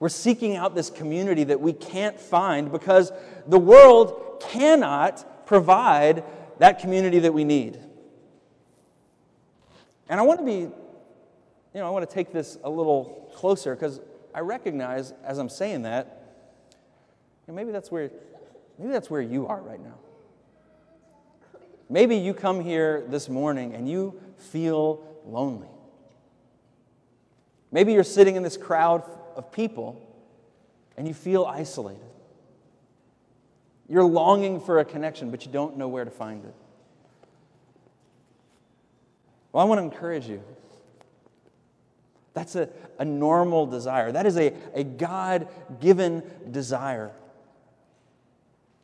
We're 0.00 0.08
seeking 0.08 0.56
out 0.56 0.74
this 0.74 0.90
community 0.90 1.44
that 1.44 1.60
we 1.60 1.72
can't 1.72 2.18
find 2.18 2.70
because 2.70 3.12
the 3.46 3.58
world 3.58 4.40
cannot 4.40 5.46
provide 5.46 6.22
that 6.58 6.78
community 6.78 7.20
that 7.20 7.32
we 7.32 7.44
need. 7.44 7.78
And 10.08 10.18
I 10.18 10.22
want 10.22 10.40
to 10.40 10.46
be, 10.46 10.52
you 10.52 10.72
know, 11.74 11.86
I 11.86 11.90
want 11.90 12.08
to 12.08 12.12
take 12.12 12.32
this 12.32 12.58
a 12.64 12.70
little 12.70 13.30
closer 13.34 13.74
because 13.74 14.00
I 14.34 14.40
recognize 14.40 15.12
as 15.24 15.38
I'm 15.38 15.48
saying 15.48 15.82
that, 15.82 16.06
you 17.46 17.52
know, 17.52 17.56
maybe 17.56 17.72
that's 17.72 17.90
where 17.90 18.10
maybe 18.78 18.92
that's 18.92 19.10
where 19.10 19.20
you 19.20 19.46
are 19.46 19.60
right 19.60 19.82
now. 19.82 19.98
Maybe 21.90 22.16
you 22.16 22.34
come 22.34 22.60
here 22.60 23.04
this 23.08 23.28
morning 23.28 23.74
and 23.74 23.88
you 23.88 24.20
feel 24.36 25.02
lonely. 25.26 25.68
Maybe 27.70 27.92
you're 27.92 28.04
sitting 28.04 28.36
in 28.36 28.42
this 28.42 28.56
crowd 28.56 29.08
of 29.36 29.52
people 29.52 30.00
and 30.96 31.06
you 31.06 31.14
feel 31.14 31.44
isolated. 31.44 32.07
You're 33.88 34.04
longing 34.04 34.60
for 34.60 34.80
a 34.80 34.84
connection, 34.84 35.30
but 35.30 35.46
you 35.46 35.52
don't 35.52 35.76
know 35.76 35.88
where 35.88 36.04
to 36.04 36.10
find 36.10 36.44
it. 36.44 36.54
Well, 39.52 39.64
I 39.64 39.68
want 39.68 39.78
to 39.78 39.84
encourage 39.84 40.26
you. 40.26 40.42
That's 42.34 42.54
a, 42.54 42.68
a 42.98 43.04
normal 43.04 43.66
desire. 43.66 44.12
That 44.12 44.26
is 44.26 44.36
a, 44.36 44.52
a 44.74 44.84
God 44.84 45.48
given 45.80 46.22
desire. 46.50 47.10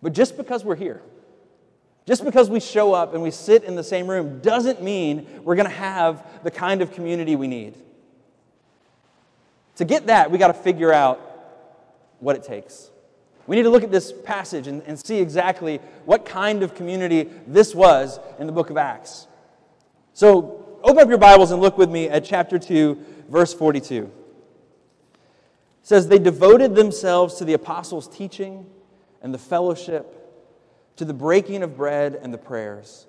But 0.02 0.14
just 0.14 0.36
because 0.36 0.64
we're 0.64 0.74
here, 0.74 1.02
just 2.06 2.24
because 2.24 2.50
we 2.50 2.60
show 2.60 2.92
up 2.92 3.14
and 3.14 3.22
we 3.22 3.30
sit 3.30 3.64
in 3.64 3.76
the 3.76 3.84
same 3.84 4.08
room, 4.08 4.40
doesn't 4.40 4.82
mean 4.82 5.26
we're 5.44 5.54
going 5.54 5.68
to 5.68 5.74
have 5.74 6.26
the 6.42 6.50
kind 6.50 6.82
of 6.82 6.92
community 6.92 7.36
we 7.36 7.46
need. 7.46 7.74
To 9.76 9.84
get 9.84 10.06
that, 10.06 10.30
we 10.30 10.38
got 10.38 10.48
to 10.48 10.54
figure 10.54 10.92
out 10.92 11.20
what 12.20 12.36
it 12.36 12.42
takes. 12.42 12.90
We 13.46 13.56
need 13.56 13.62
to 13.64 13.70
look 13.70 13.82
at 13.84 13.90
this 13.90 14.12
passage 14.12 14.66
and, 14.66 14.82
and 14.86 14.98
see 14.98 15.18
exactly 15.18 15.78
what 16.04 16.24
kind 16.24 16.62
of 16.62 16.74
community 16.74 17.28
this 17.46 17.74
was 17.74 18.18
in 18.38 18.46
the 18.46 18.52
book 18.52 18.70
of 18.70 18.76
Acts. 18.76 19.26
So 20.14 20.78
open 20.82 21.02
up 21.02 21.08
your 21.08 21.18
Bibles 21.18 21.50
and 21.50 21.60
look 21.60 21.76
with 21.76 21.90
me 21.90 22.08
at 22.08 22.24
chapter 22.24 22.58
2, 22.58 22.98
verse 23.28 23.52
42. 23.52 24.04
It 24.04 24.10
says, 25.82 26.08
They 26.08 26.18
devoted 26.18 26.74
themselves 26.74 27.34
to 27.36 27.44
the 27.44 27.52
apostles' 27.52 28.08
teaching 28.08 28.66
and 29.20 29.34
the 29.34 29.38
fellowship, 29.38 30.20
to 30.96 31.04
the 31.04 31.14
breaking 31.14 31.62
of 31.62 31.76
bread 31.76 32.14
and 32.14 32.32
the 32.32 32.38
prayers. 32.38 33.06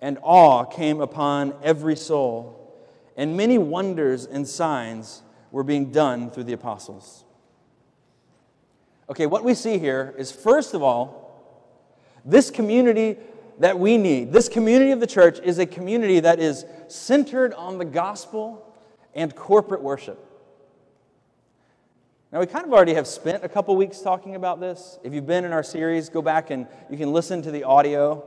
And 0.00 0.18
awe 0.22 0.64
came 0.64 1.00
upon 1.00 1.54
every 1.62 1.96
soul, 1.96 2.74
and 3.16 3.36
many 3.36 3.58
wonders 3.58 4.26
and 4.26 4.46
signs 4.46 5.22
were 5.50 5.64
being 5.64 5.90
done 5.90 6.30
through 6.30 6.44
the 6.44 6.52
apostles. 6.52 7.24
Okay, 9.08 9.26
what 9.26 9.44
we 9.44 9.54
see 9.54 9.78
here 9.78 10.14
is 10.18 10.32
first 10.32 10.74
of 10.74 10.82
all, 10.82 11.26
this 12.24 12.50
community 12.50 13.16
that 13.58 13.78
we 13.78 13.96
need, 13.96 14.32
this 14.32 14.48
community 14.48 14.90
of 14.90 15.00
the 15.00 15.06
church, 15.06 15.38
is 15.42 15.58
a 15.58 15.66
community 15.66 16.20
that 16.20 16.40
is 16.40 16.64
centered 16.88 17.54
on 17.54 17.78
the 17.78 17.84
gospel 17.84 18.74
and 19.14 19.34
corporate 19.34 19.80
worship. 19.80 20.22
Now, 22.32 22.40
we 22.40 22.46
kind 22.46 22.66
of 22.66 22.72
already 22.72 22.94
have 22.94 23.06
spent 23.06 23.44
a 23.44 23.48
couple 23.48 23.74
weeks 23.76 24.00
talking 24.00 24.34
about 24.34 24.60
this. 24.60 24.98
If 25.04 25.14
you've 25.14 25.26
been 25.26 25.44
in 25.44 25.52
our 25.52 25.62
series, 25.62 26.08
go 26.08 26.20
back 26.20 26.50
and 26.50 26.66
you 26.90 26.98
can 26.98 27.12
listen 27.12 27.40
to 27.42 27.50
the 27.50 27.64
audio. 27.64 28.24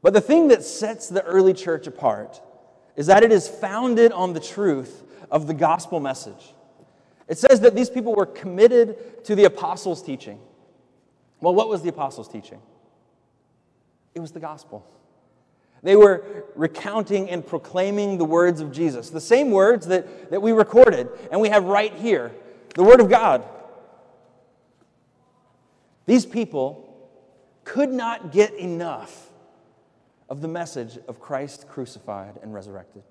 But 0.00 0.14
the 0.14 0.20
thing 0.20 0.48
that 0.48 0.62
sets 0.62 1.08
the 1.08 1.22
early 1.24 1.52
church 1.52 1.88
apart 1.88 2.40
is 2.94 3.08
that 3.08 3.24
it 3.24 3.32
is 3.32 3.48
founded 3.48 4.12
on 4.12 4.32
the 4.32 4.40
truth 4.40 5.02
of 5.30 5.48
the 5.48 5.54
gospel 5.54 5.98
message. 5.98 6.54
It 7.28 7.38
says 7.38 7.60
that 7.60 7.74
these 7.74 7.90
people 7.90 8.14
were 8.14 8.26
committed 8.26 9.24
to 9.24 9.34
the 9.34 9.44
apostles' 9.44 10.02
teaching. 10.02 10.38
Well, 11.40 11.54
what 11.54 11.68
was 11.68 11.82
the 11.82 11.88
apostles' 11.88 12.28
teaching? 12.28 12.60
It 14.14 14.20
was 14.20 14.32
the 14.32 14.40
gospel. 14.40 14.86
They 15.82 15.96
were 15.96 16.44
recounting 16.54 17.28
and 17.30 17.46
proclaiming 17.46 18.18
the 18.18 18.24
words 18.24 18.60
of 18.60 18.72
Jesus, 18.72 19.10
the 19.10 19.20
same 19.20 19.50
words 19.50 19.86
that, 19.86 20.30
that 20.30 20.40
we 20.40 20.52
recorded 20.52 21.08
and 21.30 21.40
we 21.40 21.48
have 21.48 21.64
right 21.64 21.92
here 21.94 22.32
the 22.74 22.84
Word 22.84 23.00
of 23.00 23.08
God. 23.08 23.44
These 26.06 26.26
people 26.26 27.08
could 27.64 27.90
not 27.90 28.32
get 28.32 28.54
enough 28.54 29.30
of 30.28 30.40
the 30.40 30.48
message 30.48 30.98
of 31.08 31.20
Christ 31.20 31.68
crucified 31.68 32.38
and 32.42 32.52
resurrected. 32.52 33.02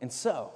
And 0.00 0.12
so, 0.12 0.52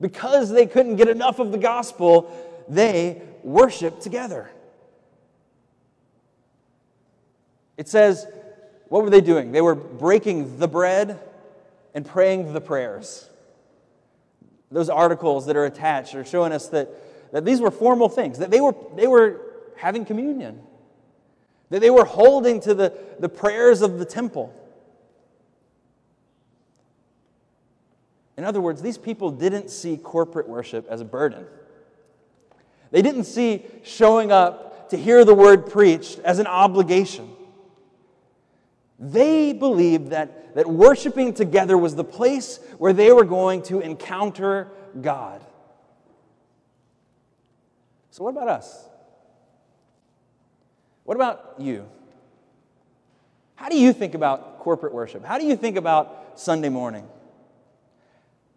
because 0.00 0.50
they 0.50 0.66
couldn't 0.66 0.96
get 0.96 1.08
enough 1.08 1.38
of 1.38 1.52
the 1.52 1.58
gospel, 1.58 2.30
they 2.68 3.22
worshiped 3.42 4.02
together. 4.02 4.50
It 7.76 7.88
says, 7.88 8.26
what 8.88 9.02
were 9.02 9.10
they 9.10 9.20
doing? 9.20 9.52
They 9.52 9.60
were 9.60 9.74
breaking 9.74 10.58
the 10.58 10.68
bread 10.68 11.18
and 11.94 12.04
praying 12.04 12.52
the 12.52 12.60
prayers. 12.60 13.28
Those 14.70 14.88
articles 14.88 15.46
that 15.46 15.56
are 15.56 15.64
attached 15.64 16.14
are 16.14 16.24
showing 16.24 16.52
us 16.52 16.68
that, 16.68 16.88
that 17.32 17.44
these 17.44 17.60
were 17.60 17.70
formal 17.70 18.08
things, 18.08 18.38
that 18.38 18.50
they 18.50 18.60
were, 18.60 18.74
they 18.96 19.06
were 19.06 19.40
having 19.76 20.04
communion, 20.04 20.60
that 21.70 21.80
they 21.80 21.90
were 21.90 22.04
holding 22.04 22.60
to 22.60 22.74
the, 22.74 22.92
the 23.18 23.28
prayers 23.28 23.82
of 23.82 23.98
the 23.98 24.04
temple. 24.04 24.54
In 28.40 28.46
other 28.46 28.62
words, 28.62 28.80
these 28.80 28.96
people 28.96 29.30
didn't 29.30 29.70
see 29.70 29.98
corporate 29.98 30.48
worship 30.48 30.86
as 30.88 31.02
a 31.02 31.04
burden. 31.04 31.44
They 32.90 33.02
didn't 33.02 33.24
see 33.24 33.66
showing 33.82 34.32
up 34.32 34.88
to 34.88 34.96
hear 34.96 35.26
the 35.26 35.34
word 35.34 35.70
preached 35.70 36.20
as 36.20 36.38
an 36.38 36.46
obligation. 36.46 37.28
They 38.98 39.52
believed 39.52 40.12
that, 40.12 40.54
that 40.54 40.66
worshiping 40.66 41.34
together 41.34 41.76
was 41.76 41.94
the 41.94 42.02
place 42.02 42.60
where 42.78 42.94
they 42.94 43.12
were 43.12 43.26
going 43.26 43.60
to 43.64 43.80
encounter 43.80 44.68
God. 44.98 45.44
So, 48.10 48.24
what 48.24 48.30
about 48.30 48.48
us? 48.48 48.88
What 51.04 51.14
about 51.14 51.56
you? 51.58 51.86
How 53.56 53.68
do 53.68 53.76
you 53.76 53.92
think 53.92 54.14
about 54.14 54.60
corporate 54.60 54.94
worship? 54.94 55.26
How 55.26 55.36
do 55.36 55.44
you 55.44 55.56
think 55.56 55.76
about 55.76 56.40
Sunday 56.40 56.70
morning? 56.70 57.06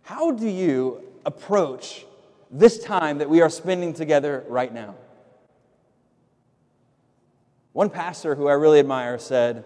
How 0.03 0.31
do 0.31 0.47
you 0.47 1.01
approach 1.25 2.05
this 2.51 2.83
time 2.83 3.17
that 3.19 3.29
we 3.29 3.41
are 3.41 3.49
spending 3.49 3.93
together 3.93 4.43
right 4.47 4.73
now? 4.73 4.95
One 7.71 7.89
pastor 7.89 8.35
who 8.35 8.47
I 8.47 8.53
really 8.53 8.79
admire 8.79 9.17
said, 9.17 9.63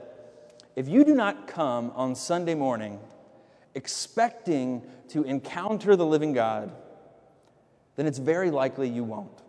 If 0.76 0.88
you 0.88 1.04
do 1.04 1.14
not 1.14 1.48
come 1.48 1.92
on 1.96 2.16
Sunday 2.16 2.56
morning 2.56 3.00
expecting 3.76 4.82
to 5.10 5.24
encounter 5.24 5.96
the 5.96 6.06
living 6.06 6.34
God, 6.34 6.72
then 7.96 8.06
it's 8.06 8.20
very 8.20 8.52
likely 8.52 8.88
you 8.88 9.04
won't. 9.04 9.42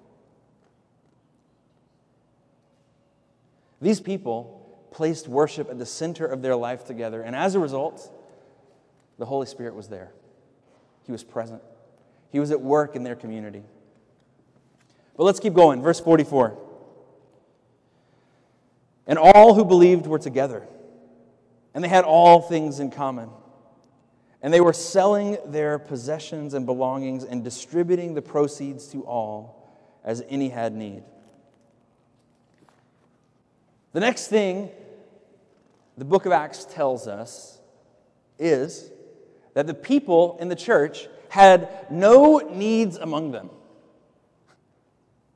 These 3.80 4.00
people 4.00 4.54
placed 4.90 5.28
worship 5.28 5.71
at 5.71 5.78
the 5.78 5.87
center 5.87 6.26
of 6.26 6.42
their 6.42 6.57
life 6.57 6.85
together, 6.85 7.23
and 7.23 7.37
as 7.37 7.54
a 7.54 7.61
result, 7.61 8.11
the 9.18 9.26
Holy 9.26 9.47
Spirit 9.47 9.75
was 9.75 9.88
there. 9.88 10.11
He 11.09 11.12
was 11.12 11.25
present, 11.25 11.62
He 12.31 12.38
was 12.38 12.50
at 12.50 12.61
work 12.61 12.95
in 12.95 13.03
their 13.03 13.17
community. 13.17 13.62
But 15.17 15.25
let's 15.25 15.41
keep 15.41 15.55
going. 15.55 15.81
Verse 15.81 15.99
44. 15.99 16.59
And 19.07 19.19
all 19.19 19.55
who 19.55 19.65
believed 19.65 20.07
were 20.07 20.19
together, 20.19 20.69
and 21.73 21.83
they 21.83 21.88
had 21.88 22.05
all 22.05 22.43
things 22.43 22.79
in 22.79 22.91
common. 22.91 23.31
And 24.43 24.53
they 24.53 24.61
were 24.61 24.75
selling 24.75 25.38
their 25.47 25.79
possessions 25.79 26.53
and 26.53 26.67
belongings 26.67 27.25
and 27.25 27.43
distributing 27.43 28.12
the 28.12 28.21
proceeds 28.21 28.87
to 28.88 29.03
all 29.07 29.67
as 30.05 30.23
any 30.29 30.50
had 30.50 30.75
need. 30.75 31.05
The 33.95 34.00
next 34.00 34.29
thing 34.29 34.69
the 35.97 36.05
book 36.05 36.27
of 36.27 36.33
Acts 36.33 36.67
tells 36.67 37.09
us 37.09 37.59
is 38.38 38.91
that 39.59 39.67
the 39.67 39.75
people 39.75 40.38
in 40.41 40.49
the 40.49 40.55
church 40.55 41.09
had 41.31 41.69
no 41.91 42.38
needs 42.38 42.97
among 42.97 43.33
them. 43.33 43.50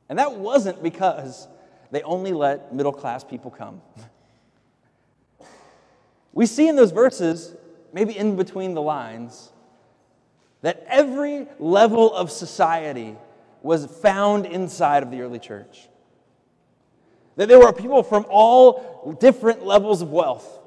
And 0.09 0.17
that 0.17 0.37
wasn't 0.37 0.81
because 0.81 1.49
they 1.91 2.03
only 2.03 2.33
let 2.33 2.73
middle 2.73 2.93
class 2.93 3.25
people 3.25 3.51
come. 3.51 3.83
We 6.33 6.47
see 6.47 6.69
in 6.69 6.77
those 6.77 6.93
verses, 6.93 7.57
maybe 7.93 8.17
in 8.17 8.37
between 8.37 8.75
the 8.75 8.81
lines, 8.81 9.51
that 10.61 10.85
every 10.87 11.49
level 11.59 12.15
of 12.15 12.31
society 12.31 13.17
was 13.61 13.87
found 13.87 14.47
inside 14.47 15.03
of 15.03 15.11
the 15.11 15.23
early 15.23 15.41
church. 15.41 15.89
That 17.35 17.49
there 17.49 17.59
were 17.59 17.73
people 17.73 18.05
from 18.05 18.25
all 18.31 19.17
different 19.19 19.67
levels 19.67 20.01
of 20.01 20.13
wealth. 20.13 20.61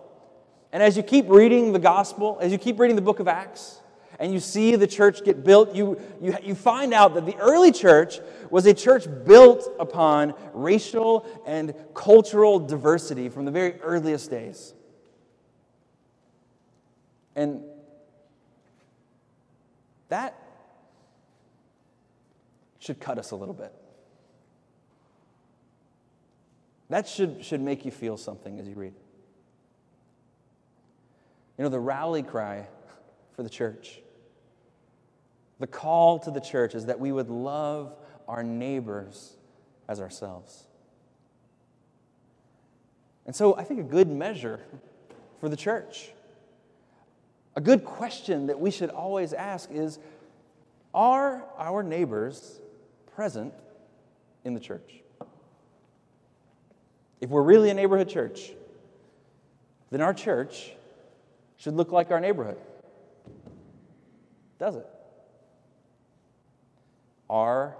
And 0.75 0.83
as 0.83 0.97
you 0.97 1.03
keep 1.03 1.29
reading 1.29 1.71
the 1.71 1.79
gospel, 1.79 2.37
as 2.41 2.51
you 2.51 2.57
keep 2.57 2.77
reading 2.81 2.97
the 2.97 3.01
book 3.01 3.21
of 3.21 3.29
Acts, 3.29 3.79
and 4.19 4.33
you 4.33 4.41
see 4.41 4.75
the 4.75 4.85
church 4.85 5.23
get 5.23 5.41
built, 5.41 5.73
you, 5.73 5.97
you, 6.21 6.35
you 6.43 6.53
find 6.53 6.93
out 6.93 7.13
that 7.13 7.25
the 7.25 7.37
early 7.37 7.71
church 7.71 8.19
was 8.49 8.65
a 8.65 8.73
church 8.73 9.07
built 9.25 9.73
upon 9.79 10.33
racial 10.53 11.25
and 11.45 11.73
cultural 11.93 12.59
diversity 12.59 13.29
from 13.29 13.45
the 13.45 13.51
very 13.51 13.79
earliest 13.79 14.29
days. 14.29 14.73
And 17.37 17.63
that 20.09 20.37
should 22.79 22.99
cut 22.99 23.17
us 23.17 23.31
a 23.31 23.37
little 23.37 23.53
bit. 23.55 23.71
That 26.89 27.07
should, 27.07 27.45
should 27.45 27.61
make 27.61 27.85
you 27.85 27.91
feel 27.91 28.17
something 28.17 28.59
as 28.59 28.67
you 28.67 28.75
read. 28.75 28.93
You 31.57 31.63
know, 31.63 31.69
the 31.69 31.79
rally 31.79 32.23
cry 32.23 32.67
for 33.33 33.43
the 33.43 33.49
church, 33.49 34.01
the 35.59 35.67
call 35.67 36.19
to 36.19 36.31
the 36.31 36.41
church 36.41 36.75
is 36.75 36.87
that 36.87 36.99
we 36.99 37.11
would 37.11 37.29
love 37.29 37.95
our 38.27 38.43
neighbors 38.43 39.35
as 39.87 40.01
ourselves. 40.01 40.65
And 43.25 43.35
so 43.35 43.55
I 43.55 43.63
think 43.63 43.79
a 43.79 43.83
good 43.83 44.09
measure 44.09 44.59
for 45.39 45.49
the 45.49 45.55
church, 45.55 46.11
a 47.55 47.61
good 47.61 47.85
question 47.85 48.47
that 48.47 48.59
we 48.59 48.69
should 48.69 48.89
always 48.89 49.33
ask 49.33 49.71
is 49.71 49.99
Are 50.93 51.45
our 51.57 51.83
neighbors 51.83 52.59
present 53.15 53.53
in 54.43 54.53
the 54.53 54.59
church? 54.59 55.01
If 57.21 57.29
we're 57.29 57.43
really 57.43 57.69
a 57.69 57.73
neighborhood 57.73 58.09
church, 58.09 58.51
then 59.89 60.01
our 60.01 60.13
church 60.13 60.73
should 61.65 61.73
look 61.73 61.91
like 61.91 62.11
our 62.11 62.19
neighborhood. 62.19 62.57
Does 64.59 64.75
it? 64.75 64.85
Are 67.27 67.75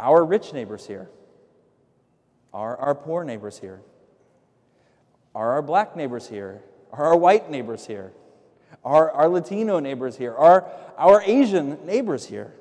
our 0.00 0.24
rich 0.24 0.52
neighbors 0.52 0.84
here? 0.84 1.08
Are 2.52 2.76
our 2.78 2.96
poor 2.96 3.22
neighbors 3.22 3.56
here? 3.56 3.80
Are 5.36 5.52
our 5.52 5.62
black 5.62 5.94
neighbors 5.94 6.28
here? 6.28 6.64
Are 6.92 7.04
our 7.04 7.16
white 7.16 7.48
neighbors 7.48 7.86
here? 7.86 8.12
Are 8.84 9.12
our 9.12 9.28
Latino 9.28 9.78
neighbors 9.78 10.16
here? 10.16 10.34
Are 10.34 10.68
our 10.96 11.22
Asian 11.22 11.86
neighbors 11.86 12.26
here? 12.26 12.52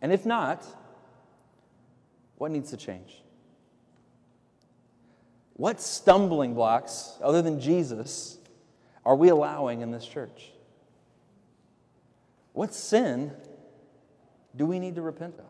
And 0.00 0.12
if 0.12 0.26
not, 0.26 0.66
what 2.34 2.50
needs 2.50 2.70
to 2.70 2.76
change? 2.76 3.22
What 5.52 5.80
stumbling 5.80 6.54
blocks, 6.54 7.16
other 7.22 7.42
than 7.42 7.60
Jesus, 7.60 8.38
are 9.04 9.16
we 9.16 9.28
allowing 9.28 9.80
in 9.80 9.90
this 9.90 10.06
church? 10.06 10.52
What 12.52 12.74
sin 12.74 13.32
do 14.54 14.66
we 14.66 14.78
need 14.78 14.96
to 14.96 15.02
repent 15.02 15.38
of? 15.38 15.46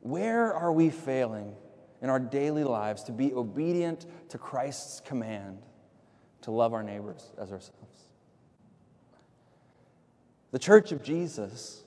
Where 0.00 0.52
are 0.52 0.72
we 0.72 0.90
failing 0.90 1.54
in 2.00 2.08
our 2.08 2.18
daily 2.18 2.64
lives 2.64 3.04
to 3.04 3.12
be 3.12 3.32
obedient 3.34 4.06
to 4.30 4.38
Christ's 4.38 5.00
command 5.00 5.58
to 6.42 6.50
love 6.50 6.72
our 6.72 6.82
neighbors 6.82 7.30
as 7.38 7.52
ourselves? 7.52 8.04
The 10.52 10.58
church 10.58 10.90
of 10.90 11.02
Jesus, 11.02 11.84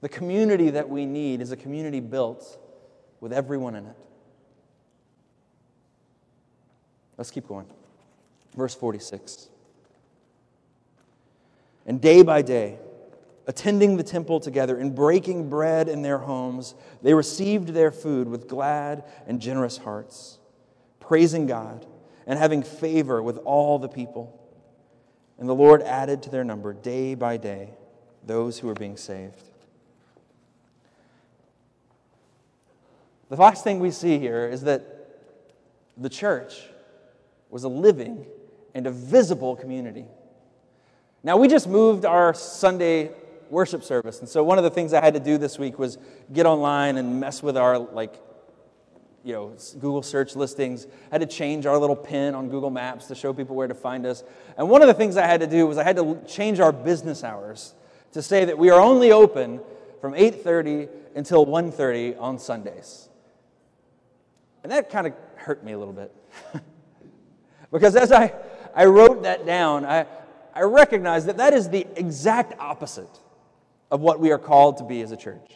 the 0.00 0.08
community 0.08 0.70
that 0.70 0.88
we 0.88 1.04
need, 1.04 1.40
is 1.40 1.52
a 1.52 1.56
community 1.56 2.00
built 2.00 2.58
with 3.20 3.32
everyone 3.32 3.76
in 3.76 3.86
it. 3.86 3.96
Let's 7.16 7.30
keep 7.30 7.46
going. 7.46 7.66
Verse 8.56 8.74
46. 8.74 9.48
And 11.86 12.00
day 12.00 12.22
by 12.22 12.42
day, 12.42 12.78
attending 13.46 13.96
the 13.96 14.02
temple 14.02 14.40
together 14.40 14.76
and 14.76 14.94
breaking 14.94 15.48
bread 15.48 15.88
in 15.88 16.02
their 16.02 16.18
homes, 16.18 16.74
they 17.02 17.14
received 17.14 17.68
their 17.68 17.92
food 17.92 18.28
with 18.28 18.48
glad 18.48 19.04
and 19.26 19.40
generous 19.40 19.78
hearts, 19.78 20.38
praising 20.98 21.46
God 21.46 21.86
and 22.26 22.38
having 22.38 22.62
favor 22.62 23.22
with 23.22 23.38
all 23.38 23.78
the 23.78 23.88
people. 23.88 24.42
And 25.38 25.48
the 25.48 25.54
Lord 25.54 25.82
added 25.82 26.22
to 26.24 26.30
their 26.30 26.44
number 26.44 26.72
day 26.72 27.14
by 27.14 27.36
day 27.36 27.70
those 28.26 28.58
who 28.58 28.66
were 28.66 28.74
being 28.74 28.96
saved. 28.96 29.42
The 33.28 33.36
last 33.36 33.64
thing 33.64 33.80
we 33.80 33.90
see 33.90 34.18
here 34.18 34.46
is 34.46 34.62
that 34.62 34.84
the 35.96 36.08
church 36.08 36.54
was 37.50 37.64
a 37.64 37.68
living 37.68 38.26
and 38.76 38.86
a 38.86 38.90
visible 38.90 39.56
community. 39.56 40.04
Now, 41.22 41.38
we 41.38 41.48
just 41.48 41.66
moved 41.66 42.04
our 42.04 42.34
Sunday 42.34 43.10
worship 43.48 43.82
service. 43.82 44.20
And 44.20 44.28
so 44.28 44.44
one 44.44 44.58
of 44.58 44.64
the 44.64 44.70
things 44.70 44.92
I 44.92 45.02
had 45.02 45.14
to 45.14 45.20
do 45.20 45.38
this 45.38 45.58
week 45.58 45.78
was 45.78 45.96
get 46.30 46.44
online 46.44 46.98
and 46.98 47.18
mess 47.18 47.42
with 47.42 47.56
our 47.56 47.78
like 47.78 48.14
you 49.24 49.32
know, 49.32 49.56
Google 49.80 50.02
search 50.02 50.36
listings. 50.36 50.86
I 51.10 51.14
had 51.14 51.20
to 51.22 51.26
change 51.26 51.64
our 51.64 51.78
little 51.78 51.96
pin 51.96 52.34
on 52.34 52.50
Google 52.50 52.68
Maps 52.68 53.06
to 53.06 53.14
show 53.14 53.32
people 53.32 53.56
where 53.56 53.66
to 53.66 53.74
find 53.74 54.04
us. 54.04 54.22
And 54.58 54.68
one 54.68 54.82
of 54.82 54.88
the 54.88 54.94
things 54.94 55.16
I 55.16 55.26
had 55.26 55.40
to 55.40 55.46
do 55.46 55.66
was 55.66 55.78
I 55.78 55.82
had 55.82 55.96
to 55.96 56.20
change 56.28 56.60
our 56.60 56.70
business 56.70 57.24
hours 57.24 57.74
to 58.12 58.20
say 58.20 58.44
that 58.44 58.58
we 58.58 58.68
are 58.68 58.80
only 58.80 59.10
open 59.10 59.60
from 60.02 60.12
8:30 60.12 60.88
until 61.14 61.46
1:30 61.46 62.14
on 62.20 62.38
Sundays. 62.38 63.08
And 64.62 64.70
that 64.70 64.90
kind 64.90 65.06
of 65.06 65.14
hurt 65.36 65.64
me 65.64 65.72
a 65.72 65.78
little 65.78 65.94
bit. 65.94 66.14
because 67.72 67.96
as 67.96 68.12
I, 68.12 68.32
I 68.76 68.84
wrote 68.84 69.22
that 69.22 69.46
down, 69.46 69.86
I, 69.86 70.06
I 70.54 70.62
recognized 70.62 71.26
that 71.26 71.38
that 71.38 71.54
is 71.54 71.70
the 71.70 71.86
exact 71.96 72.60
opposite 72.60 73.20
of 73.90 74.00
what 74.02 74.20
we 74.20 74.30
are 74.30 74.38
called 74.38 74.76
to 74.78 74.84
be 74.84 75.00
as 75.00 75.10
a 75.12 75.16
church. 75.16 75.50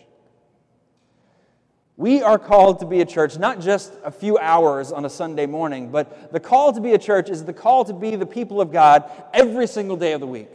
We 1.98 2.22
are 2.22 2.38
called 2.38 2.80
to 2.80 2.86
be 2.86 3.02
a 3.02 3.04
church, 3.04 3.38
not 3.38 3.60
just 3.60 3.92
a 4.02 4.10
few 4.10 4.38
hours 4.38 4.90
on 4.90 5.04
a 5.04 5.10
Sunday 5.10 5.44
morning, 5.44 5.90
but 5.90 6.32
the 6.32 6.40
call 6.40 6.72
to 6.72 6.80
be 6.80 6.94
a 6.94 6.98
church 6.98 7.28
is 7.28 7.44
the 7.44 7.52
call 7.52 7.84
to 7.84 7.92
be 7.92 8.16
the 8.16 8.24
people 8.24 8.58
of 8.58 8.72
God 8.72 9.04
every 9.34 9.66
single 9.66 9.98
day 9.98 10.14
of 10.14 10.20
the 10.20 10.26
week. 10.26 10.48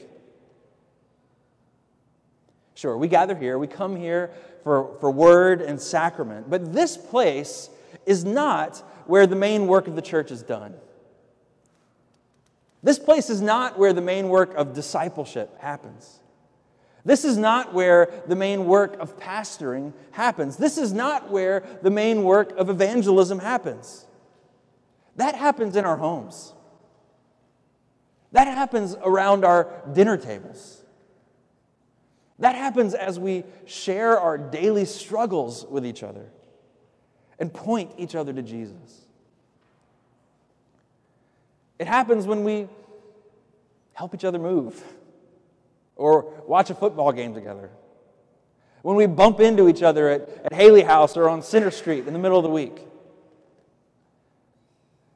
Sure, 2.74 2.98
we 2.98 3.08
gather 3.08 3.36
here, 3.36 3.60
we 3.60 3.68
come 3.68 3.96
here 3.96 4.32
for, 4.64 4.98
for 5.00 5.12
word 5.12 5.62
and 5.62 5.80
sacrament, 5.80 6.50
but 6.50 6.74
this 6.74 6.98
place 6.98 7.70
is 8.08 8.26
not 8.26 8.78
where 9.06 9.28
the 9.28 9.36
main 9.36 9.68
work 9.68 9.88
of 9.88 9.96
the 9.96 10.02
church 10.02 10.32
is 10.32 10.42
done. 10.42 10.74
This 12.86 13.00
place 13.00 13.32
is 13.32 13.42
not 13.42 13.80
where 13.80 13.94
the 13.94 14.02
main 14.02 14.30
work 14.30 14.54
of 14.54 14.74
discipleship 14.76 15.60
happens. 15.60 16.20
This 17.04 17.26
is 17.26 17.36
not 17.36 17.74
where 17.74 18.24
the 18.28 18.36
main 18.36 18.66
work 18.66 19.00
of 19.00 19.18
pastoring 19.20 19.92
happens. 20.12 20.56
This 20.56 20.78
is 20.78 20.94
not 20.94 21.32
where 21.32 21.64
the 21.82 21.90
main 21.90 22.24
work 22.24 22.52
of 22.52 22.70
evangelism 22.70 23.40
happens. 23.40 24.06
That 25.16 25.34
happens 25.34 25.76
in 25.76 25.84
our 25.84 25.98
homes. 25.98 26.54
That 28.34 28.48
happens 28.48 28.96
around 29.02 29.44
our 29.44 29.82
dinner 29.92 30.16
tables. 30.16 30.84
That 32.38 32.54
happens 32.54 32.94
as 32.94 33.18
we 33.18 33.46
share 33.66 34.20
our 34.20 34.38
daily 34.38 34.86
struggles 34.86 35.66
with 35.66 35.88
each 35.88 36.04
other 36.04 36.28
and 37.40 37.52
point 37.52 37.94
each 37.98 38.14
other 38.14 38.32
to 38.32 38.44
Jesus. 38.44 39.05
It 41.78 41.88
happens 41.88 42.26
when 42.26 42.44
we 42.44 42.68
help 43.94 44.14
each 44.14 44.26
other 44.26 44.40
move 44.40 44.82
or 45.96 46.34
watch 46.46 46.70
a 46.70 46.76
football 46.76 47.12
game 47.12 47.34
together. 47.34 47.70
When 48.82 48.96
we 48.96 49.08
bump 49.08 49.40
into 49.40 49.68
each 49.68 49.82
other 49.82 50.10
at, 50.10 50.30
at 50.46 50.54
Haley 50.54 50.84
House 50.84 51.18
or 51.18 51.28
on 51.30 51.42
Center 51.42 51.72
Street 51.72 52.08
in 52.08 52.14
the 52.14 52.20
middle 52.20 52.38
of 52.38 52.44
the 52.44 52.50
week. 52.50 52.88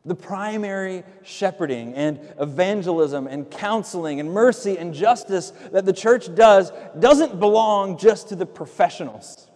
The 0.05 0.15
primary 0.15 1.03
shepherding 1.23 1.93
and 1.93 2.19
evangelism 2.39 3.27
and 3.27 3.49
counseling 3.51 4.19
and 4.19 4.31
mercy 4.31 4.77
and 4.77 4.93
justice 4.93 5.51
that 5.71 5.85
the 5.85 5.93
church 5.93 6.33
does 6.33 6.71
doesn't 6.97 7.39
belong 7.39 7.97
just 7.97 8.29
to 8.29 8.35
the 8.35 8.45
professionals. 8.45 9.49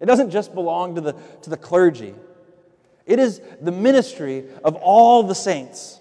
It 0.00 0.06
doesn't 0.06 0.30
just 0.30 0.54
belong 0.54 0.94
to 0.96 1.00
the, 1.00 1.12
to 1.42 1.50
the 1.50 1.56
clergy. 1.56 2.14
It 3.06 3.18
is 3.18 3.40
the 3.60 3.72
ministry 3.72 4.44
of 4.64 4.74
all 4.76 5.22
the 5.22 5.34
saints 5.34 6.00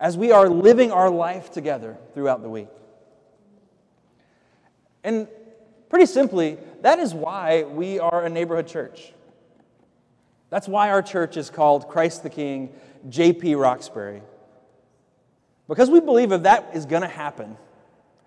as 0.00 0.16
we 0.16 0.32
are 0.32 0.48
living 0.48 0.90
our 0.90 1.10
life 1.10 1.52
together 1.52 1.98
throughout 2.14 2.42
the 2.42 2.48
week. 2.48 2.68
And 5.04 5.28
pretty 5.90 6.06
simply, 6.06 6.58
that 6.80 6.98
is 6.98 7.14
why 7.14 7.64
we 7.64 7.98
are 7.98 8.24
a 8.24 8.30
neighborhood 8.30 8.66
church. 8.66 9.12
That's 10.48 10.66
why 10.66 10.90
our 10.90 11.02
church 11.02 11.36
is 11.36 11.50
called 11.50 11.86
Christ 11.88 12.22
the 12.22 12.30
King, 12.30 12.72
JP 13.08 13.60
Roxbury. 13.60 14.22
Because 15.68 15.90
we 15.90 16.00
believe 16.00 16.32
if 16.32 16.42
that 16.42 16.70
is 16.74 16.86
going 16.86 17.02
to 17.02 17.08
happen, 17.08 17.56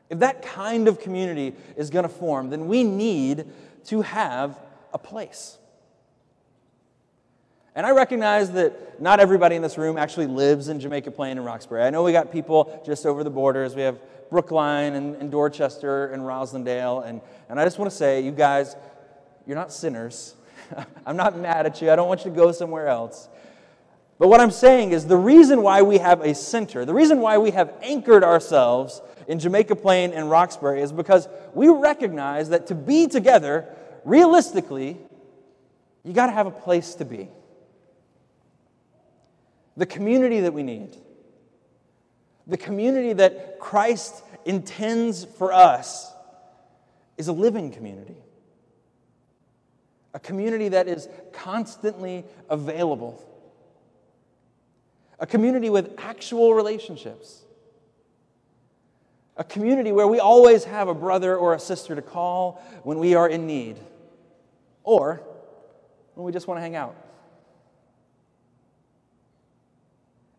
if 0.10 0.20
that 0.20 0.44
kind 0.44 0.88
of 0.88 1.00
community 1.00 1.54
is 1.76 1.90
going 1.90 2.04
to 2.04 2.10
form, 2.10 2.50
then 2.50 2.68
we 2.68 2.84
need 2.84 3.46
to 3.86 4.02
have 4.02 4.58
a 4.94 4.98
place. 4.98 5.58
And 7.76 7.86
I 7.86 7.92
recognize 7.92 8.52
that 8.52 9.02
not 9.02 9.20
everybody 9.20 9.56
in 9.56 9.62
this 9.62 9.78
room 9.78 9.98
actually 9.98 10.28
lives 10.28 10.68
in 10.68 10.80
Jamaica 10.80 11.12
Plain 11.12 11.38
and 11.38 11.46
Roxbury. 11.46 11.82
I 11.82 11.90
know 11.90 12.04
we 12.04 12.12
got 12.12 12.32
people 12.32 12.82
just 12.86 13.06
over 13.06 13.24
the 13.24 13.32
borders. 13.32 13.76
We 13.76 13.82
have 13.82 14.00
Brookline 14.30 14.94
and, 14.94 15.16
and 15.16 15.32
Dorchester 15.32 16.08
and 16.08 16.22
Roslindale. 16.22 17.06
And, 17.08 17.22
and 17.50 17.60
I 17.60 17.64
just 17.64 17.80
want 17.80 17.90
to 17.90 17.98
say, 17.98 18.22
you 18.22 18.32
guys, 18.32 18.76
you're 19.48 19.56
not 19.56 19.74
sinners. 19.74 20.36
I'm 21.06 21.18
not 21.18 21.38
mad 21.38 21.66
at 21.66 21.82
you. 21.82 21.92
I 21.92 21.96
don't 21.96 22.08
want 22.08 22.26
you 22.26 22.32
to 22.32 22.38
go 22.38 22.52
somewhere 22.52 22.88
else. 22.88 23.28
But 24.20 24.28
what 24.28 24.40
I'm 24.40 24.52
saying 24.52 24.92
is 24.92 25.08
the 25.08 25.18
reason 25.18 25.64
why 25.64 25.82
we 25.82 25.98
have 25.98 26.22
a 26.22 26.36
center, 26.36 26.86
the 26.86 26.94
reason 26.94 27.20
why 27.20 27.40
we 27.40 27.52
have 27.52 27.74
anchored 27.82 28.24
ourselves 28.24 29.02
in 29.28 29.40
Jamaica 29.40 29.76
Plain 29.76 30.14
and 30.14 30.30
Roxbury 30.30 30.82
is 30.82 30.92
because 30.92 31.28
we 31.54 31.68
recognize 31.70 32.50
that 32.50 32.68
to 32.68 32.76
be 32.76 33.08
together, 33.08 33.68
realistically, 34.06 34.98
you 36.04 36.14
got 36.14 36.28
to 36.28 36.32
have 36.32 36.48
a 36.48 36.52
place 36.52 36.96
to 36.96 37.06
be. 37.06 37.30
The 39.76 39.86
community 39.86 40.42
that 40.42 40.54
we 40.54 40.64
need 40.64 40.98
the 42.48 42.58
community 42.58 43.14
that 43.14 43.60
Christ 43.60 44.24
intends 44.46 45.24
for 45.24 45.54
us 45.54 46.12
is 47.18 47.28
a 47.28 47.34
living 47.34 47.72
community, 47.72 48.18
a 50.14 50.20
community 50.20 50.70
that 50.70 50.88
is 50.88 51.08
constantly 51.32 52.26
available, 52.50 53.24
a 55.20 55.26
community 55.26 55.70
with 55.70 55.94
actual 55.98 56.54
relationships, 56.54 57.44
a 59.38 59.44
community 59.44 59.92
where 59.92 60.08
we 60.08 60.20
always 60.20 60.66
have 60.66 60.88
a 60.88 60.94
brother 60.94 61.38
or 61.38 61.54
a 61.54 61.60
sister 61.60 61.96
to 61.96 62.02
call 62.02 62.62
when 62.84 63.00
we 63.00 63.16
are 63.16 63.28
in 63.28 63.48
need 63.48 63.78
or 64.84 65.22
when 66.16 66.26
we 66.26 66.32
just 66.32 66.48
want 66.48 66.58
to 66.58 66.62
hang 66.62 66.76
out. 66.76 66.96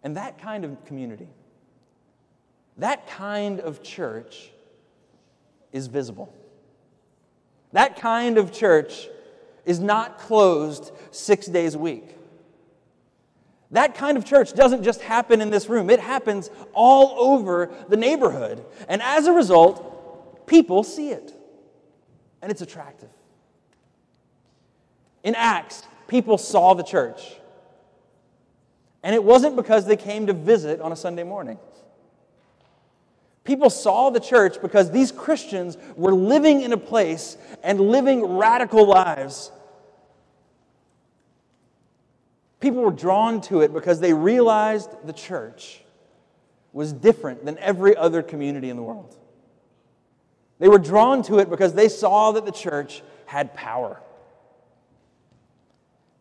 And 0.04 0.16
that 0.16 0.40
kind 0.40 0.64
of 0.64 0.84
community 0.84 1.28
that 2.78 3.06
kind 3.06 3.60
of 3.60 3.82
church 3.82 4.50
is 5.72 5.86
visible. 5.86 6.32
That 7.72 7.96
kind 7.96 8.38
of 8.38 8.52
church 8.52 9.08
is 9.64 9.80
not 9.80 10.18
closed 10.18 10.92
six 11.10 11.46
days 11.46 11.74
a 11.74 11.78
week. 11.78 12.16
That 13.70 13.94
kind 13.94 14.16
of 14.16 14.24
church 14.24 14.54
doesn't 14.54 14.82
just 14.82 15.00
happen 15.00 15.40
in 15.40 15.50
this 15.50 15.68
room, 15.68 15.90
it 15.90 16.00
happens 16.00 16.50
all 16.72 17.16
over 17.18 17.72
the 17.88 17.96
neighborhood. 17.96 18.64
And 18.88 19.02
as 19.02 19.26
a 19.26 19.32
result, 19.32 20.46
people 20.46 20.84
see 20.84 21.10
it. 21.10 21.32
And 22.42 22.52
it's 22.52 22.60
attractive. 22.60 23.08
In 25.24 25.34
Acts, 25.34 25.82
people 26.06 26.38
saw 26.38 26.74
the 26.74 26.82
church. 26.82 27.36
And 29.04 29.14
it 29.14 29.22
wasn't 29.22 29.54
because 29.54 29.84
they 29.84 29.96
came 29.96 30.26
to 30.28 30.32
visit 30.32 30.80
on 30.80 30.90
a 30.90 30.96
Sunday 30.96 31.24
morning. 31.24 31.58
People 33.44 33.68
saw 33.68 34.08
the 34.08 34.18
church 34.18 34.62
because 34.62 34.90
these 34.90 35.12
Christians 35.12 35.76
were 35.94 36.14
living 36.14 36.62
in 36.62 36.72
a 36.72 36.78
place 36.78 37.36
and 37.62 37.78
living 37.78 38.24
radical 38.24 38.86
lives. 38.86 39.52
People 42.60 42.80
were 42.80 42.90
drawn 42.90 43.42
to 43.42 43.60
it 43.60 43.74
because 43.74 44.00
they 44.00 44.14
realized 44.14 44.90
the 45.04 45.12
church 45.12 45.82
was 46.72 46.90
different 46.94 47.44
than 47.44 47.58
every 47.58 47.94
other 47.94 48.22
community 48.22 48.70
in 48.70 48.76
the 48.76 48.82
world. 48.82 49.14
They 50.58 50.68
were 50.68 50.78
drawn 50.78 51.22
to 51.24 51.40
it 51.40 51.50
because 51.50 51.74
they 51.74 51.90
saw 51.90 52.32
that 52.32 52.46
the 52.46 52.52
church 52.52 53.02
had 53.26 53.52
power. 53.52 54.00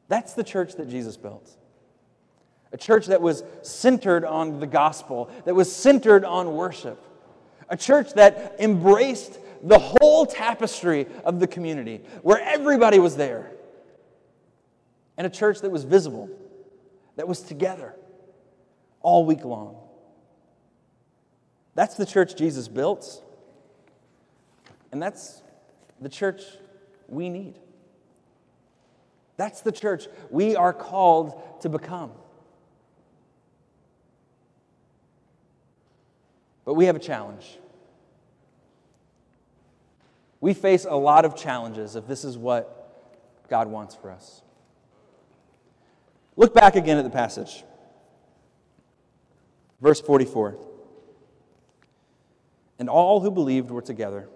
That's 0.09 0.33
the 0.33 0.43
church 0.43 0.75
that 0.75 0.89
Jesus 0.89 1.15
built. 1.15 1.49
A 2.73 2.77
church 2.77 3.05
that 3.05 3.21
was 3.21 3.43
centered 3.62 4.25
on 4.25 4.59
the 4.59 4.67
gospel, 4.67 5.29
that 5.45 5.55
was 5.55 5.73
centered 5.73 6.25
on 6.25 6.55
worship 6.55 6.99
a 7.69 7.77
church 7.77 8.13
that 8.13 8.55
embraced 8.59 9.39
the 9.63 9.79
whole 9.79 10.25
tapestry 10.25 11.07
of 11.25 11.39
the 11.39 11.47
community, 11.47 12.01
where 12.21 12.39
everybody 12.39 12.99
was 12.99 13.15
there, 13.15 13.51
and 15.17 15.25
a 15.25 15.29
church 15.29 15.62
that 15.62 15.71
was 15.71 15.83
visible, 15.83 16.29
that 17.15 17.27
was 17.27 17.41
together 17.41 17.95
all 19.01 19.25
week 19.25 19.43
long. 19.43 19.77
That's 21.73 21.95
the 21.95 22.05
church 22.05 22.36
Jesus 22.36 22.67
built, 22.67 23.23
and 24.91 25.01
that's 25.01 25.41
the 25.99 26.09
church 26.09 26.43
we 27.07 27.29
need. 27.29 27.55
That's 29.38 29.62
the 29.62 29.71
church 29.71 30.07
we 30.29 30.55
are 30.55 30.73
called 30.73 31.62
to 31.62 31.69
become. 31.69 32.12
But 36.65 36.76
we 36.76 36.86
have 36.86 36.95
a 36.95 36.99
challenge. 36.99 37.58
We 40.39 40.54
face 40.54 40.86
a 40.89 40.95
lot 40.95 41.26
of 41.26 41.36
challenges 41.36 41.95
if 41.95 42.08
this 42.08 42.23
is 42.23 42.38
what 42.38 43.47
God 43.49 43.67
wants 43.67 43.95
for 43.95 44.12
us. 44.12 44.41
Look 46.36 46.54
back 46.54 46.76
again 46.76 46.97
at 46.97 47.04
the 47.04 47.10
passage. 47.10 47.63
Verse 49.82 50.02
44. 50.02 50.58
And 52.80 52.89
all 52.89 53.19
who 53.19 53.30
believed 53.30 53.69
were 53.69 53.82
together, 53.82 54.28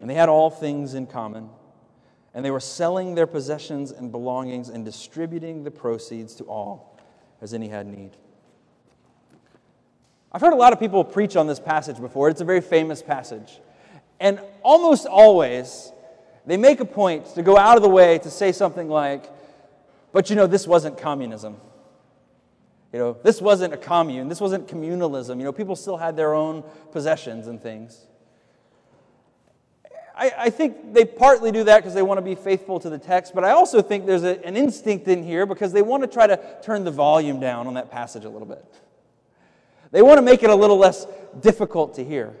and 0.00 0.10
they 0.10 0.14
had 0.14 0.28
all 0.28 0.50
things 0.50 0.94
in 0.94 1.06
common, 1.06 1.48
and 2.34 2.44
they 2.44 2.50
were 2.50 2.60
selling 2.60 3.14
their 3.14 3.26
possessions 3.26 3.92
and 3.92 4.10
belongings 4.10 4.68
and 4.68 4.84
distributing 4.84 5.64
the 5.64 5.70
proceeds 5.70 6.34
to 6.36 6.44
all 6.44 6.98
as 7.40 7.54
any 7.54 7.68
had 7.68 7.86
need. 7.86 8.16
I've 10.34 10.40
heard 10.40 10.52
a 10.52 10.56
lot 10.56 10.72
of 10.72 10.80
people 10.80 11.04
preach 11.04 11.36
on 11.36 11.46
this 11.46 11.60
passage 11.60 12.00
before. 12.00 12.28
It's 12.28 12.40
a 12.40 12.44
very 12.44 12.60
famous 12.60 13.00
passage. 13.02 13.60
And 14.18 14.40
almost 14.64 15.06
always, 15.06 15.92
they 16.44 16.56
make 16.56 16.80
a 16.80 16.84
point 16.84 17.26
to 17.36 17.42
go 17.42 17.56
out 17.56 17.76
of 17.76 17.84
the 17.84 17.88
way 17.88 18.18
to 18.18 18.30
say 18.30 18.50
something 18.50 18.88
like, 18.88 19.30
but 20.12 20.30
you 20.30 20.34
know, 20.34 20.48
this 20.48 20.66
wasn't 20.66 20.98
communism. 20.98 21.56
You 22.92 22.98
know, 22.98 23.16
this 23.22 23.40
wasn't 23.40 23.74
a 23.74 23.76
commune. 23.76 24.28
This 24.28 24.40
wasn't 24.40 24.66
communalism. 24.66 25.38
You 25.38 25.44
know, 25.44 25.52
people 25.52 25.76
still 25.76 25.96
had 25.96 26.16
their 26.16 26.34
own 26.34 26.64
possessions 26.90 27.46
and 27.46 27.62
things. 27.62 28.04
I, 30.16 30.32
I 30.36 30.50
think 30.50 30.94
they 30.94 31.04
partly 31.04 31.52
do 31.52 31.62
that 31.62 31.76
because 31.78 31.94
they 31.94 32.02
want 32.02 32.18
to 32.18 32.22
be 32.22 32.34
faithful 32.34 32.80
to 32.80 32.90
the 32.90 32.98
text, 32.98 33.34
but 33.34 33.44
I 33.44 33.50
also 33.50 33.82
think 33.82 34.04
there's 34.04 34.24
a, 34.24 34.44
an 34.44 34.56
instinct 34.56 35.06
in 35.06 35.22
here 35.22 35.46
because 35.46 35.72
they 35.72 35.82
want 35.82 36.02
to 36.02 36.08
try 36.08 36.26
to 36.26 36.40
turn 36.62 36.82
the 36.82 36.90
volume 36.90 37.38
down 37.38 37.68
on 37.68 37.74
that 37.74 37.90
passage 37.90 38.24
a 38.24 38.28
little 38.28 38.46
bit. 38.46 38.64
They 39.94 40.02
want 40.02 40.18
to 40.18 40.22
make 40.22 40.42
it 40.42 40.50
a 40.50 40.54
little 40.56 40.76
less 40.76 41.06
difficult 41.38 41.94
to 41.94 42.04
hear. 42.04 42.34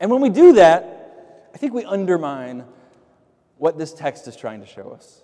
And 0.00 0.10
when 0.10 0.20
we 0.20 0.30
do 0.30 0.54
that, 0.54 1.46
I 1.54 1.58
think 1.58 1.72
we 1.72 1.84
undermine 1.84 2.64
what 3.56 3.78
this 3.78 3.94
text 3.94 4.26
is 4.26 4.34
trying 4.34 4.58
to 4.62 4.66
show 4.66 4.90
us. 4.90 5.22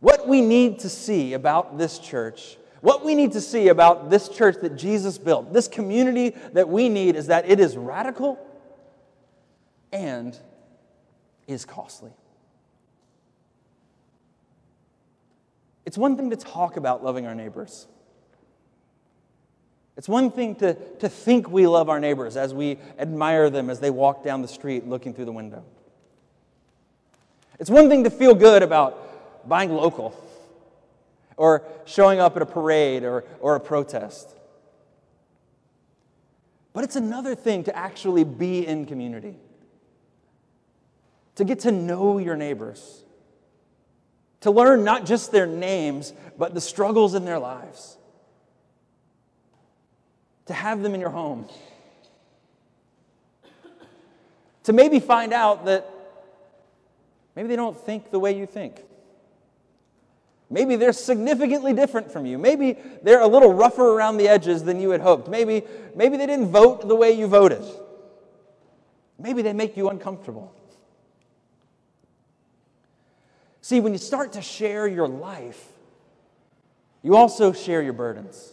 What 0.00 0.26
we 0.26 0.40
need 0.40 0.80
to 0.80 0.88
see 0.88 1.34
about 1.34 1.78
this 1.78 2.00
church, 2.00 2.56
what 2.80 3.04
we 3.04 3.14
need 3.14 3.30
to 3.34 3.40
see 3.40 3.68
about 3.68 4.10
this 4.10 4.28
church 4.28 4.56
that 4.62 4.74
Jesus 4.74 5.16
built, 5.16 5.52
this 5.52 5.68
community 5.68 6.30
that 6.54 6.68
we 6.68 6.88
need, 6.88 7.14
is 7.14 7.28
that 7.28 7.48
it 7.48 7.60
is 7.60 7.76
radical 7.76 8.36
and 9.92 10.36
is 11.46 11.64
costly. 11.64 12.10
It's 15.86 15.96
one 15.96 16.16
thing 16.16 16.30
to 16.30 16.36
talk 16.36 16.76
about 16.76 17.04
loving 17.04 17.24
our 17.24 17.36
neighbors. 17.36 17.86
It's 19.98 20.08
one 20.08 20.30
thing 20.30 20.54
to, 20.56 20.74
to 21.00 21.08
think 21.08 21.50
we 21.50 21.66
love 21.66 21.88
our 21.88 21.98
neighbors 21.98 22.36
as 22.36 22.54
we 22.54 22.78
admire 23.00 23.50
them 23.50 23.68
as 23.68 23.80
they 23.80 23.90
walk 23.90 24.22
down 24.22 24.42
the 24.42 24.48
street 24.48 24.86
looking 24.86 25.12
through 25.12 25.24
the 25.24 25.32
window. 25.32 25.64
It's 27.58 27.68
one 27.68 27.88
thing 27.88 28.04
to 28.04 28.10
feel 28.10 28.36
good 28.36 28.62
about 28.62 29.48
buying 29.48 29.74
local 29.74 30.14
or 31.36 31.64
showing 31.84 32.20
up 32.20 32.36
at 32.36 32.42
a 32.42 32.46
parade 32.46 33.02
or, 33.02 33.24
or 33.40 33.56
a 33.56 33.60
protest. 33.60 34.28
But 36.72 36.84
it's 36.84 36.94
another 36.94 37.34
thing 37.34 37.64
to 37.64 37.76
actually 37.76 38.22
be 38.22 38.64
in 38.64 38.86
community, 38.86 39.34
to 41.34 41.44
get 41.44 41.58
to 41.60 41.72
know 41.72 42.18
your 42.18 42.36
neighbors, 42.36 43.02
to 44.42 44.52
learn 44.52 44.84
not 44.84 45.06
just 45.06 45.32
their 45.32 45.46
names, 45.46 46.12
but 46.38 46.54
the 46.54 46.60
struggles 46.60 47.14
in 47.14 47.24
their 47.24 47.40
lives, 47.40 47.97
to 50.48 50.54
have 50.54 50.82
them 50.82 50.94
in 50.94 51.00
your 51.00 51.10
home, 51.10 51.46
to 54.64 54.72
maybe 54.72 54.98
find 54.98 55.32
out 55.32 55.66
that 55.66 55.88
maybe 57.36 57.48
they 57.48 57.56
don't 57.56 57.78
think 57.78 58.10
the 58.10 58.18
way 58.18 58.36
you 58.36 58.46
think. 58.46 58.82
Maybe 60.50 60.76
they're 60.76 60.94
significantly 60.94 61.74
different 61.74 62.10
from 62.10 62.24
you. 62.24 62.38
Maybe 62.38 62.78
they're 63.02 63.20
a 63.20 63.26
little 63.26 63.52
rougher 63.52 63.90
around 63.90 64.16
the 64.16 64.28
edges 64.28 64.64
than 64.64 64.80
you 64.80 64.90
had 64.90 65.02
hoped. 65.02 65.28
Maybe, 65.28 65.62
maybe 65.94 66.16
they 66.16 66.26
didn't 66.26 66.50
vote 66.50 66.88
the 66.88 66.96
way 66.96 67.12
you 67.12 67.26
voted. 67.26 67.62
Maybe 69.18 69.42
they 69.42 69.52
make 69.52 69.76
you 69.76 69.90
uncomfortable. 69.90 70.54
See, 73.60 73.80
when 73.80 73.92
you 73.92 73.98
start 73.98 74.32
to 74.32 74.40
share 74.40 74.86
your 74.86 75.06
life, 75.08 75.72
you 77.02 77.16
also 77.16 77.52
share 77.52 77.82
your 77.82 77.92
burdens. 77.92 78.52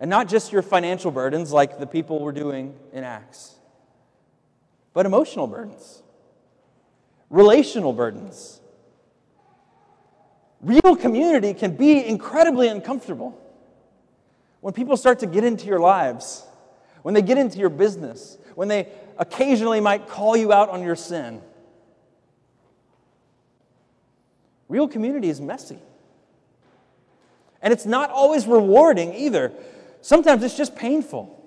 And 0.00 0.08
not 0.08 0.28
just 0.28 0.52
your 0.52 0.62
financial 0.62 1.10
burdens 1.10 1.52
like 1.52 1.78
the 1.78 1.86
people 1.86 2.20
were 2.20 2.32
doing 2.32 2.74
in 2.92 3.04
Acts, 3.04 3.56
but 4.94 5.06
emotional 5.06 5.46
burdens, 5.46 6.02
relational 7.30 7.92
burdens 7.92 8.60
Real 10.60 10.96
community 10.96 11.54
can 11.54 11.76
be 11.76 12.04
incredibly 12.04 12.68
uncomfortable. 12.68 13.40
When 14.60 14.74
people 14.74 14.96
start 14.96 15.20
to 15.20 15.26
get 15.26 15.44
into 15.44 15.66
your 15.66 15.78
lives, 15.78 16.44
when 17.02 17.14
they 17.14 17.22
get 17.22 17.38
into 17.38 17.58
your 17.58 17.68
business, 17.68 18.36
when 18.56 18.66
they 18.66 18.88
occasionally 19.18 19.80
might 19.80 20.08
call 20.08 20.36
you 20.36 20.52
out 20.52 20.68
on 20.70 20.82
your 20.82 20.96
sin. 20.96 21.40
Real 24.68 24.88
community 24.88 25.28
is 25.28 25.40
messy. 25.40 25.78
And 27.62 27.72
it's 27.72 27.86
not 27.86 28.10
always 28.10 28.46
rewarding 28.46 29.14
either. 29.14 29.52
Sometimes 30.08 30.42
it's 30.42 30.56
just 30.56 30.74
painful. 30.74 31.38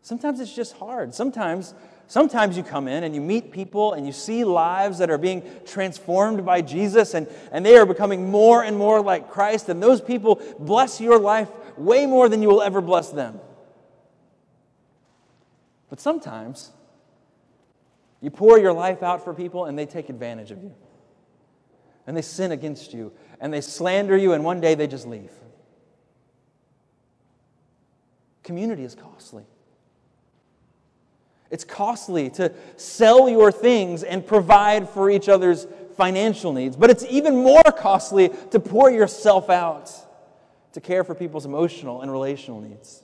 Sometimes 0.00 0.38
it's 0.38 0.54
just 0.54 0.76
hard. 0.76 1.12
Sometimes 1.12 1.74
Sometimes 2.06 2.56
you 2.56 2.62
come 2.62 2.88
in 2.88 3.04
and 3.04 3.14
you 3.14 3.20
meet 3.20 3.52
people 3.52 3.92
and 3.92 4.06
you 4.06 4.12
see 4.12 4.42
lives 4.42 4.96
that 4.98 5.10
are 5.10 5.18
being 5.18 5.42
transformed 5.66 6.42
by 6.46 6.62
Jesus 6.62 7.12
and, 7.12 7.26
and 7.52 7.66
they 7.66 7.76
are 7.76 7.84
becoming 7.84 8.30
more 8.30 8.62
and 8.62 8.78
more 8.78 9.02
like 9.02 9.28
Christ, 9.28 9.68
and 9.68 9.82
those 9.82 10.00
people 10.00 10.40
bless 10.58 11.02
your 11.02 11.18
life 11.18 11.50
way 11.76 12.06
more 12.06 12.30
than 12.30 12.40
you 12.40 12.48
will 12.48 12.62
ever 12.62 12.80
bless 12.80 13.10
them. 13.10 13.38
But 15.90 16.00
sometimes 16.00 16.70
you 18.22 18.30
pour 18.30 18.58
your 18.58 18.72
life 18.72 19.02
out 19.02 19.22
for 19.22 19.34
people 19.34 19.66
and 19.66 19.78
they 19.78 19.84
take 19.84 20.08
advantage 20.08 20.50
of 20.50 20.62
you. 20.62 20.74
And 22.06 22.16
they 22.16 22.22
sin 22.22 22.52
against 22.52 22.94
you 22.94 23.12
and 23.38 23.52
they 23.52 23.60
slander 23.60 24.16
you, 24.16 24.32
and 24.32 24.42
one 24.44 24.62
day 24.62 24.74
they 24.74 24.86
just 24.86 25.06
leave. 25.06 25.32
Community 28.48 28.82
is 28.82 28.94
costly. 28.94 29.44
It's 31.50 31.64
costly 31.64 32.30
to 32.30 32.50
sell 32.78 33.28
your 33.28 33.52
things 33.52 34.02
and 34.02 34.26
provide 34.26 34.88
for 34.88 35.10
each 35.10 35.28
other's 35.28 35.66
financial 35.98 36.54
needs, 36.54 36.74
but 36.74 36.88
it's 36.88 37.04
even 37.10 37.36
more 37.36 37.62
costly 37.64 38.30
to 38.50 38.58
pour 38.58 38.90
yourself 38.90 39.50
out 39.50 39.92
to 40.72 40.80
care 40.80 41.04
for 41.04 41.14
people's 41.14 41.44
emotional 41.44 42.00
and 42.00 42.10
relational 42.10 42.62
needs. 42.62 43.02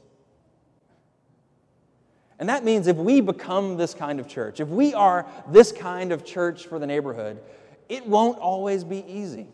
And 2.38 2.48
that 2.48 2.64
means 2.64 2.86
if 2.86 2.96
we 2.96 3.20
become 3.20 3.76
this 3.76 3.92
kind 3.92 4.20
of 4.20 4.26
church, 4.26 4.60
if 4.60 4.68
we 4.68 4.94
are 4.94 5.26
this 5.48 5.72
kind 5.72 6.10
of 6.10 6.24
church 6.24 6.68
for 6.68 6.78
the 6.78 6.86
neighborhood, 6.86 7.38
it 7.90 8.06
won't 8.06 8.38
always 8.38 8.82
be 8.82 9.04
easy. 9.06 9.48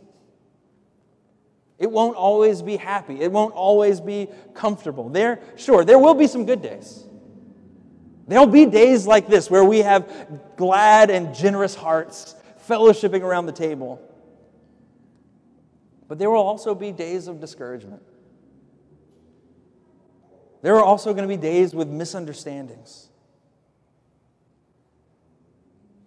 It 1.81 1.91
won't 1.91 2.15
always 2.15 2.61
be 2.61 2.77
happy. 2.77 3.23
It 3.23 3.33
won't 3.33 3.55
always 3.55 4.03
be 4.03 4.29
comfortable. 4.53 5.09
There, 5.09 5.41
sure, 5.57 5.83
there 5.83 5.99
will 5.99 6.13
be 6.13 6.27
some 6.27 6.45
good 6.45 6.61
days. 6.61 7.05
There'll 8.29 8.47
be 8.47 8.67
days 8.67 9.07
like 9.07 9.27
this 9.27 9.51
where 9.51 9.65
we 9.65 9.79
have 9.79 10.57
glad 10.57 11.09
and 11.09 11.35
generous 11.35 11.75
hearts 11.75 12.37
fellowshipping 12.69 13.23
around 13.23 13.47
the 13.47 13.53
table. 13.53 13.99
But 16.07 16.19
there 16.19 16.29
will 16.29 16.43
also 16.43 16.75
be 16.75 16.93
days 16.93 17.29
of 17.29 17.41
discouragement. 17.41 18.03
There 20.61 20.77
are 20.77 20.85
also 20.85 21.15
going 21.15 21.27
to 21.27 21.35
be 21.35 21.41
days 21.41 21.75
with 21.75 21.89
misunderstandings. 21.89 23.09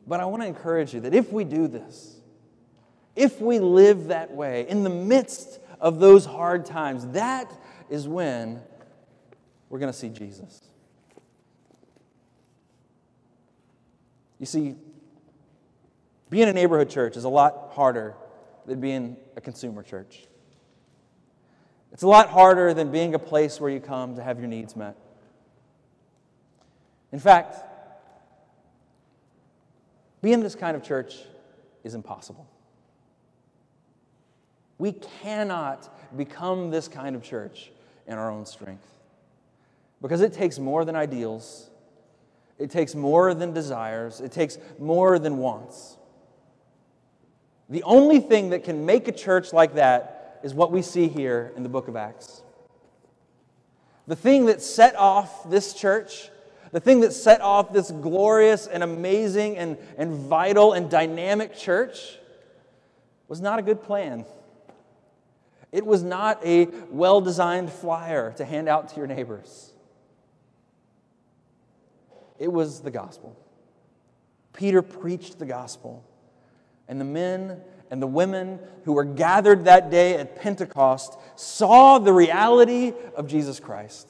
But 0.05 0.19
I 0.19 0.25
want 0.25 0.43
to 0.43 0.47
encourage 0.47 0.93
you 0.93 0.99
that 0.99 1.15
if 1.15 1.33
we 1.33 1.43
do 1.43 1.67
this, 1.67 2.19
if 3.15 3.41
we 3.41 3.59
live 3.59 4.07
that 4.07 4.31
way 4.31 4.67
in 4.67 4.83
the 4.83 4.89
midst 4.89 5.59
of 5.83 5.99
those 5.99 6.25
hard 6.25 6.65
times, 6.65 7.05
that 7.07 7.53
is 7.89 8.07
when 8.07 8.61
we're 9.69 9.79
going 9.79 9.91
to 9.91 9.97
see 9.97 10.07
Jesus. 10.07 10.61
You 14.39 14.45
see, 14.45 14.75
being 16.29 16.47
a 16.47 16.53
neighborhood 16.53 16.89
church 16.89 17.17
is 17.17 17.25
a 17.25 17.29
lot 17.29 17.73
harder 17.73 18.15
than 18.65 18.79
being 18.79 19.17
a 19.35 19.41
consumer 19.41 19.83
church. 19.83 20.25
It's 21.91 22.03
a 22.03 22.07
lot 22.07 22.29
harder 22.29 22.73
than 22.73 22.89
being 22.89 23.13
a 23.13 23.19
place 23.19 23.59
where 23.59 23.69
you 23.69 23.81
come 23.81 24.15
to 24.15 24.23
have 24.23 24.39
your 24.39 24.47
needs 24.47 24.77
met. 24.77 24.95
In 27.11 27.19
fact, 27.19 27.57
being 30.21 30.39
this 30.39 30.55
kind 30.55 30.77
of 30.77 30.83
church 30.83 31.15
is 31.83 31.93
impossible. 31.93 32.47
We 34.83 34.91
cannot 34.91 35.89
become 36.17 36.69
this 36.69 36.89
kind 36.89 37.15
of 37.15 37.23
church 37.23 37.71
in 38.05 38.17
our 38.17 38.29
own 38.29 38.45
strength 38.45 38.85
because 40.01 40.19
it 40.19 40.33
takes 40.33 40.59
more 40.59 40.83
than 40.83 40.93
ideals 40.93 41.69
it 42.59 42.69
takes 42.69 42.93
more 42.93 43.33
than 43.33 43.53
desires, 43.53 44.19
it 44.19 44.31
takes 44.31 44.57
more 44.79 45.17
than 45.19 45.37
wants. 45.37 45.97
The 47.69 47.83
only 47.83 48.19
thing 48.19 48.49
that 48.49 48.63
can 48.63 48.85
make 48.85 49.07
a 49.07 49.11
church 49.11 49.53
like 49.53 49.75
that 49.75 50.39
is 50.43 50.53
what 50.53 50.71
we 50.71 50.81
see 50.81 51.07
here 51.07 51.53
in 51.55 51.63
the 51.63 51.69
book 51.69 51.87
of 51.87 51.95
Acts. 51.95 52.41
The 54.05 54.15
thing 54.15 54.47
that 54.47 54.61
set 54.61 54.95
off 54.95 55.49
this 55.49 55.73
church, 55.73 56.29
the 56.73 56.81
thing 56.81 56.99
that 57.01 57.13
set 57.13 57.39
off 57.41 57.71
this 57.71 57.89
glorious 57.89 58.67
and 58.67 58.83
amazing 58.83 59.57
and, 59.57 59.77
and 59.97 60.11
vital 60.11 60.73
and 60.73 60.89
dynamic 60.89 61.55
church, 61.55 62.17
was 63.29 63.39
not 63.39 63.59
a 63.59 63.61
good 63.61 63.81
plan. 63.81 64.25
It 65.73 65.87
was 65.87 66.03
not 66.03 66.39
a 66.45 66.67
well 66.91 67.19
designed 67.19 67.71
flyer 67.71 68.31
to 68.37 68.45
hand 68.45 68.69
out 68.69 68.89
to 68.89 68.95
your 68.95 69.07
neighbors. 69.07 69.73
It 72.37 72.51
was 72.51 72.81
the 72.81 72.91
gospel. 72.91 73.35
Peter 74.53 74.83
preached 74.83 75.39
the 75.39 75.47
gospel. 75.47 76.05
And 76.87 77.01
the 77.01 77.05
men 77.05 77.59
and 77.89 77.99
the 77.99 78.07
women 78.07 78.59
who 78.85 78.93
were 78.93 79.03
gathered 79.03 79.65
that 79.65 79.89
day 79.89 80.15
at 80.15 80.35
Pentecost 80.35 81.17
saw 81.35 81.97
the 81.97 82.13
reality 82.13 82.93
of 83.15 83.27
Jesus 83.27 83.59
Christ. 83.59 84.09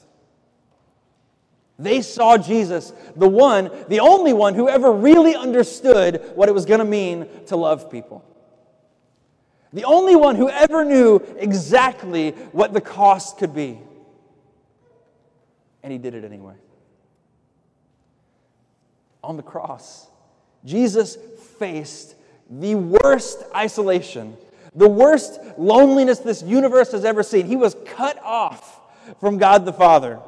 They 1.78 2.02
saw 2.02 2.36
Jesus, 2.36 2.92
the 3.16 3.28
one, 3.28 3.70
the 3.88 4.00
only 4.00 4.34
one 4.34 4.54
who 4.54 4.68
ever 4.68 4.92
really 4.92 5.34
understood 5.34 6.22
what 6.34 6.50
it 6.50 6.52
was 6.52 6.66
going 6.66 6.80
to 6.80 6.84
mean 6.84 7.26
to 7.46 7.56
love 7.56 7.90
people. 7.90 8.22
The 9.74 9.84
only 9.84 10.14
one 10.14 10.36
who 10.36 10.48
ever 10.48 10.84
knew 10.84 11.16
exactly 11.36 12.30
what 12.52 12.72
the 12.72 12.80
cost 12.80 13.38
could 13.38 13.52
be. 13.52 13.80
And 15.82 15.92
he 15.92 15.98
did 15.98 16.14
it 16.14 16.24
anyway. 16.24 16.54
On 19.24 19.36
the 19.36 19.42
cross, 19.42 20.08
Jesus 20.64 21.16
faced 21.58 22.14
the 22.48 22.76
worst 22.76 23.42
isolation, 23.54 24.36
the 24.76 24.88
worst 24.88 25.40
loneliness 25.58 26.20
this 26.20 26.42
universe 26.42 26.92
has 26.92 27.04
ever 27.04 27.22
seen. 27.22 27.46
He 27.46 27.56
was 27.56 27.74
cut 27.84 28.22
off 28.22 28.80
from 29.18 29.38
God 29.38 29.64
the 29.64 29.72
Father. 29.72 30.20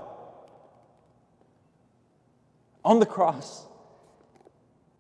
On 2.85 2.99
the 2.99 3.07
cross, 3.07 3.65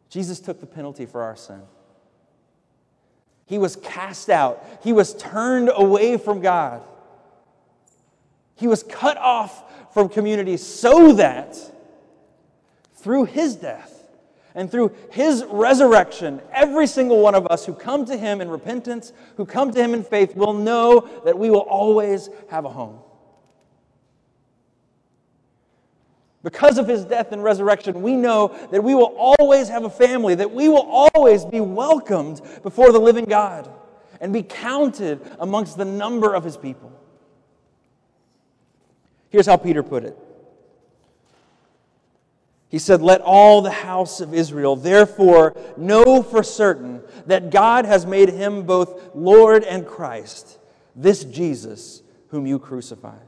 Jesus 0.09 0.39
took 0.39 0.61
the 0.61 0.67
penalty 0.67 1.05
for 1.05 1.23
our 1.23 1.37
sin. 1.37 1.63
He 3.47 3.59
was 3.59 3.77
cast 3.77 4.29
out, 4.29 4.63
he 4.83 4.93
was 4.93 5.15
turned 5.15 5.71
away 5.75 6.19
from 6.19 6.41
God. 6.41 6.83
He 8.57 8.67
was 8.67 8.83
cut 8.83 9.17
off 9.19 9.93
from 9.93 10.09
community 10.09 10.57
so 10.57 11.13
that 11.13 11.57
through 12.95 13.27
his 13.27 13.57
death, 13.57 13.97
and 14.57 14.71
through 14.71 14.91
his 15.11 15.45
resurrection, 15.45 16.41
every 16.51 16.87
single 16.87 17.21
one 17.21 17.35
of 17.35 17.47
us 17.49 17.67
who 17.67 17.75
come 17.75 18.07
to 18.07 18.17
him 18.17 18.41
in 18.41 18.49
repentance, 18.49 19.13
who 19.37 19.45
come 19.45 19.71
to 19.71 19.79
him 19.79 19.93
in 19.93 20.03
faith, 20.03 20.35
will 20.35 20.55
know 20.55 21.09
that 21.27 21.39
we 21.39 21.51
will 21.51 21.61
always 21.61 22.31
have 22.49 22.65
a 22.65 22.71
home. 22.71 22.99
Because 26.47 26.79
of 26.79 26.87
his 26.87 27.05
death 27.05 27.33
and 27.33 27.43
resurrection, 27.43 28.03
we 28.03 28.15
know 28.15 28.57
that 28.71 28.85
we 28.85 28.95
will 28.95 29.13
always 29.19 29.69
have 29.69 29.83
a 29.83 29.91
family, 29.91 30.37
that 30.37 30.53
we 30.53 30.69
will 30.69 30.87
always 31.13 31.45
be 31.45 31.61
welcomed 31.61 32.41
before 32.63 32.93
the 32.93 33.01
living 33.01 33.25
God 33.25 33.69
and 34.21 34.33
be 34.33 34.45
counted 34.45 35.21
amongst 35.41 35.77
the 35.77 35.85
number 35.85 36.33
of 36.33 36.45
his 36.45 36.57
people. 36.57 36.93
Here's 39.29 39.47
how 39.47 39.57
Peter 39.57 39.83
put 39.83 40.05
it 40.05 40.17
he 42.69 42.79
said, 42.79 43.03
Let 43.03 43.23
all 43.23 43.61
the 43.61 43.73
house 43.73 44.21
of 44.21 44.33
Israel 44.33 44.77
therefore 44.77 45.57
know 45.77 46.23
for 46.23 46.45
certain 46.45 47.03
that 47.27 47.51
God 47.51 47.87
has 47.87 48.07
made 48.07 48.29
him 48.29 48.63
both 48.63 49.17
Lord 49.17 49.65
and 49.65 49.85
Christ, 49.85 50.61
this 50.95 51.25
Jesus 51.25 52.03
whom 52.29 52.47
you 52.47 52.61
crucified. 52.61 53.26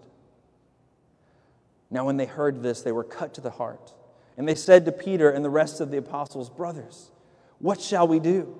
Now, 1.90 2.04
when 2.04 2.16
they 2.16 2.26
heard 2.26 2.62
this, 2.62 2.82
they 2.82 2.92
were 2.92 3.04
cut 3.04 3.34
to 3.34 3.40
the 3.40 3.50
heart. 3.50 3.94
And 4.36 4.46
they 4.46 4.54
said 4.54 4.84
to 4.84 4.92
Peter 4.92 5.30
and 5.30 5.44
the 5.44 5.50
rest 5.50 5.80
of 5.80 5.90
the 5.90 5.96
apostles, 5.98 6.50
Brothers, 6.50 7.10
what 7.58 7.80
shall 7.80 8.06
we 8.06 8.20
do? 8.20 8.56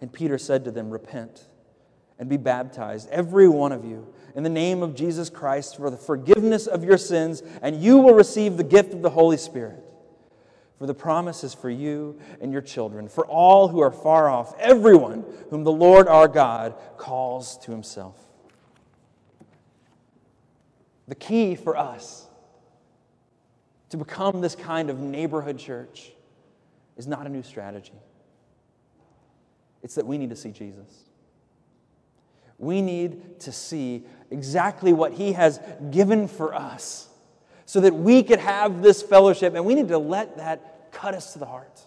And 0.00 0.12
Peter 0.12 0.36
said 0.36 0.64
to 0.64 0.70
them, 0.70 0.90
Repent 0.90 1.46
and 2.18 2.28
be 2.28 2.36
baptized, 2.36 3.08
every 3.10 3.48
one 3.48 3.72
of 3.72 3.84
you 3.84 4.12
in 4.34 4.42
the 4.42 4.50
name 4.50 4.82
of 4.82 4.94
Jesus 4.94 5.30
Christ 5.30 5.76
for 5.76 5.90
the 5.90 5.96
forgiveness 5.96 6.66
of 6.66 6.84
your 6.84 6.98
sins, 6.98 7.42
and 7.62 7.82
you 7.82 7.98
will 7.98 8.14
receive 8.14 8.56
the 8.56 8.64
gift 8.64 8.92
of 8.92 9.00
the 9.00 9.10
Holy 9.10 9.38
Spirit. 9.38 9.82
For 10.78 10.86
the 10.86 10.94
promise 10.94 11.42
is 11.42 11.54
for 11.54 11.70
you 11.70 12.20
and 12.40 12.52
your 12.52 12.60
children, 12.60 13.08
for 13.08 13.26
all 13.26 13.68
who 13.68 13.80
are 13.80 13.90
far 13.90 14.28
off, 14.28 14.54
everyone 14.58 15.24
whom 15.48 15.64
the 15.64 15.72
Lord 15.72 16.06
our 16.06 16.28
God 16.28 16.74
calls 16.98 17.56
to 17.58 17.70
himself. 17.70 18.25
The 21.08 21.14
key 21.14 21.54
for 21.54 21.76
us 21.76 22.26
to 23.90 23.96
become 23.96 24.40
this 24.40 24.54
kind 24.54 24.90
of 24.90 24.98
neighborhood 24.98 25.58
church 25.58 26.12
is 26.96 27.06
not 27.06 27.26
a 27.26 27.28
new 27.28 27.42
strategy. 27.42 27.92
It's 29.82 29.94
that 29.94 30.06
we 30.06 30.18
need 30.18 30.30
to 30.30 30.36
see 30.36 30.50
Jesus. 30.50 31.04
We 32.58 32.82
need 32.82 33.40
to 33.40 33.52
see 33.52 34.04
exactly 34.30 34.92
what 34.92 35.12
He 35.12 35.32
has 35.32 35.60
given 35.90 36.26
for 36.26 36.54
us 36.54 37.08
so 37.66 37.80
that 37.80 37.94
we 37.94 38.22
could 38.22 38.38
have 38.38 38.82
this 38.82 39.02
fellowship, 39.02 39.54
and 39.54 39.64
we 39.64 39.74
need 39.74 39.88
to 39.88 39.98
let 39.98 40.38
that 40.38 40.90
cut 40.92 41.14
us 41.14 41.34
to 41.34 41.38
the 41.38 41.46
heart. 41.46 41.80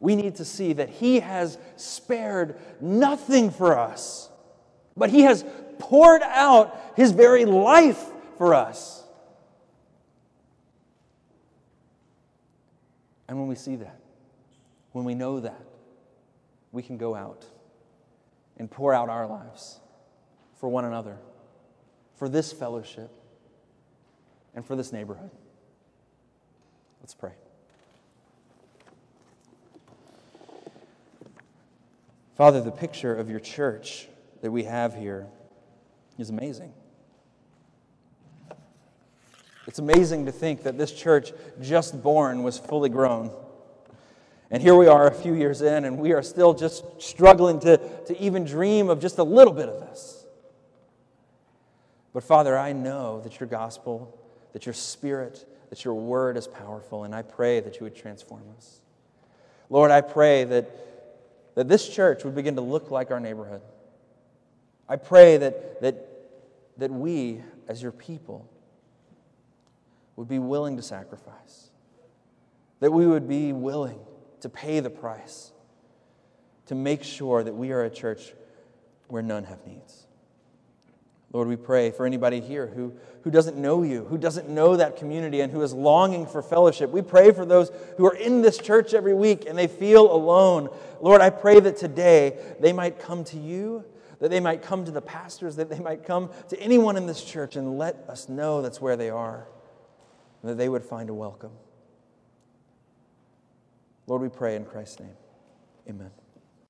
We 0.00 0.16
need 0.16 0.36
to 0.36 0.44
see 0.44 0.72
that 0.74 0.88
He 0.88 1.20
has 1.20 1.58
spared 1.76 2.56
nothing 2.80 3.50
for 3.50 3.78
us, 3.78 4.28
but 4.96 5.10
He 5.10 5.22
has 5.22 5.44
poured 5.82 6.22
out 6.22 6.92
His 6.96 7.10
very 7.10 7.44
life 7.44 8.00
for 8.38 8.54
us. 8.54 9.02
And 13.26 13.38
when 13.38 13.48
we 13.48 13.56
see 13.56 13.76
that, 13.76 13.98
when 14.92 15.04
we 15.04 15.14
know 15.14 15.40
that, 15.40 15.64
we 16.70 16.82
can 16.82 16.98
go 16.98 17.14
out 17.14 17.44
and 18.58 18.70
pour 18.70 18.94
out 18.94 19.08
our 19.08 19.26
lives 19.26 19.80
for 20.60 20.68
one 20.68 20.84
another, 20.84 21.18
for 22.14 22.28
this 22.28 22.52
fellowship, 22.52 23.10
and 24.54 24.64
for 24.64 24.76
this 24.76 24.92
neighborhood. 24.92 25.30
Let's 27.00 27.14
pray. 27.14 27.32
Father, 32.36 32.60
the 32.60 32.70
picture 32.70 33.14
of 33.14 33.28
your 33.28 33.40
church 33.40 34.08
that 34.42 34.50
we 34.50 34.64
have 34.64 34.94
here 34.94 35.26
is 36.22 36.30
amazing. 36.30 36.72
It's 39.66 39.78
amazing 39.78 40.26
to 40.26 40.32
think 40.32 40.62
that 40.62 40.78
this 40.78 40.92
church, 40.92 41.32
just 41.60 42.02
born, 42.02 42.42
was 42.42 42.58
fully 42.58 42.88
grown. 42.88 43.30
And 44.50 44.62
here 44.62 44.74
we 44.74 44.86
are 44.86 45.06
a 45.06 45.14
few 45.14 45.34
years 45.34 45.62
in, 45.62 45.84
and 45.84 45.98
we 45.98 46.12
are 46.12 46.22
still 46.22 46.54
just 46.54 46.84
struggling 47.00 47.60
to, 47.60 47.76
to 48.06 48.20
even 48.20 48.44
dream 48.44 48.88
of 48.88 49.00
just 49.00 49.18
a 49.18 49.22
little 49.22 49.52
bit 49.52 49.68
of 49.68 49.80
this. 49.80 50.24
But 52.12 52.22
Father, 52.22 52.56
I 52.58 52.72
know 52.72 53.20
that 53.22 53.40
your 53.40 53.48
gospel, 53.48 54.18
that 54.52 54.66
your 54.66 54.74
spirit, 54.74 55.46
that 55.70 55.84
your 55.84 55.94
word 55.94 56.36
is 56.36 56.46
powerful, 56.46 57.04
and 57.04 57.14
I 57.14 57.22
pray 57.22 57.60
that 57.60 57.76
you 57.80 57.84
would 57.84 57.96
transform 57.96 58.42
us. 58.58 58.80
Lord, 59.70 59.90
I 59.90 60.02
pray 60.02 60.44
that, 60.44 60.70
that 61.54 61.68
this 61.68 61.88
church 61.88 62.24
would 62.24 62.34
begin 62.34 62.56
to 62.56 62.62
look 62.62 62.90
like 62.90 63.10
our 63.10 63.20
neighborhood. 63.20 63.62
I 64.86 64.96
pray 64.96 65.38
that, 65.38 65.80
that, 65.80 66.11
that 66.82 66.90
we, 66.90 67.40
as 67.68 67.80
your 67.80 67.92
people, 67.92 68.50
would 70.16 70.26
be 70.26 70.40
willing 70.40 70.76
to 70.76 70.82
sacrifice, 70.82 71.70
that 72.80 72.90
we 72.90 73.06
would 73.06 73.28
be 73.28 73.52
willing 73.52 74.00
to 74.40 74.48
pay 74.48 74.80
the 74.80 74.90
price, 74.90 75.52
to 76.66 76.74
make 76.74 77.04
sure 77.04 77.44
that 77.44 77.54
we 77.54 77.70
are 77.70 77.84
a 77.84 77.90
church 77.90 78.34
where 79.06 79.22
none 79.22 79.44
have 79.44 79.64
needs. 79.64 80.08
Lord, 81.32 81.46
we 81.46 81.54
pray 81.54 81.92
for 81.92 82.04
anybody 82.04 82.40
here 82.40 82.66
who, 82.66 82.92
who 83.22 83.30
doesn't 83.30 83.56
know 83.56 83.84
you, 83.84 84.04
who 84.06 84.18
doesn't 84.18 84.48
know 84.48 84.74
that 84.74 84.96
community, 84.96 85.40
and 85.40 85.52
who 85.52 85.62
is 85.62 85.72
longing 85.72 86.26
for 86.26 86.42
fellowship. 86.42 86.90
We 86.90 87.00
pray 87.00 87.30
for 87.30 87.46
those 87.46 87.70
who 87.96 88.06
are 88.06 88.16
in 88.16 88.42
this 88.42 88.58
church 88.58 88.92
every 88.92 89.14
week 89.14 89.46
and 89.46 89.56
they 89.56 89.68
feel 89.68 90.12
alone. 90.12 90.68
Lord, 91.00 91.20
I 91.20 91.30
pray 91.30 91.60
that 91.60 91.76
today 91.76 92.56
they 92.58 92.72
might 92.72 92.98
come 92.98 93.22
to 93.26 93.38
you, 93.38 93.84
that 94.22 94.30
they 94.30 94.38
might 94.38 94.62
come 94.62 94.84
to 94.84 94.92
the 94.92 95.02
pastors, 95.02 95.56
that 95.56 95.68
they 95.68 95.80
might 95.80 96.04
come 96.04 96.30
to 96.48 96.56
anyone 96.60 96.96
in 96.96 97.06
this 97.06 97.24
church 97.24 97.56
and 97.56 97.76
let 97.76 97.96
us 98.08 98.28
know 98.28 98.62
that's 98.62 98.80
where 98.80 98.96
they 98.96 99.10
are, 99.10 99.48
and 100.40 100.50
that 100.52 100.56
they 100.56 100.68
would 100.68 100.84
find 100.84 101.10
a 101.10 101.14
welcome. 101.14 101.50
Lord, 104.06 104.22
we 104.22 104.28
pray 104.28 104.54
in 104.54 104.64
Christ's 104.64 105.00
name. 105.00 105.16
Amen. 105.90 106.12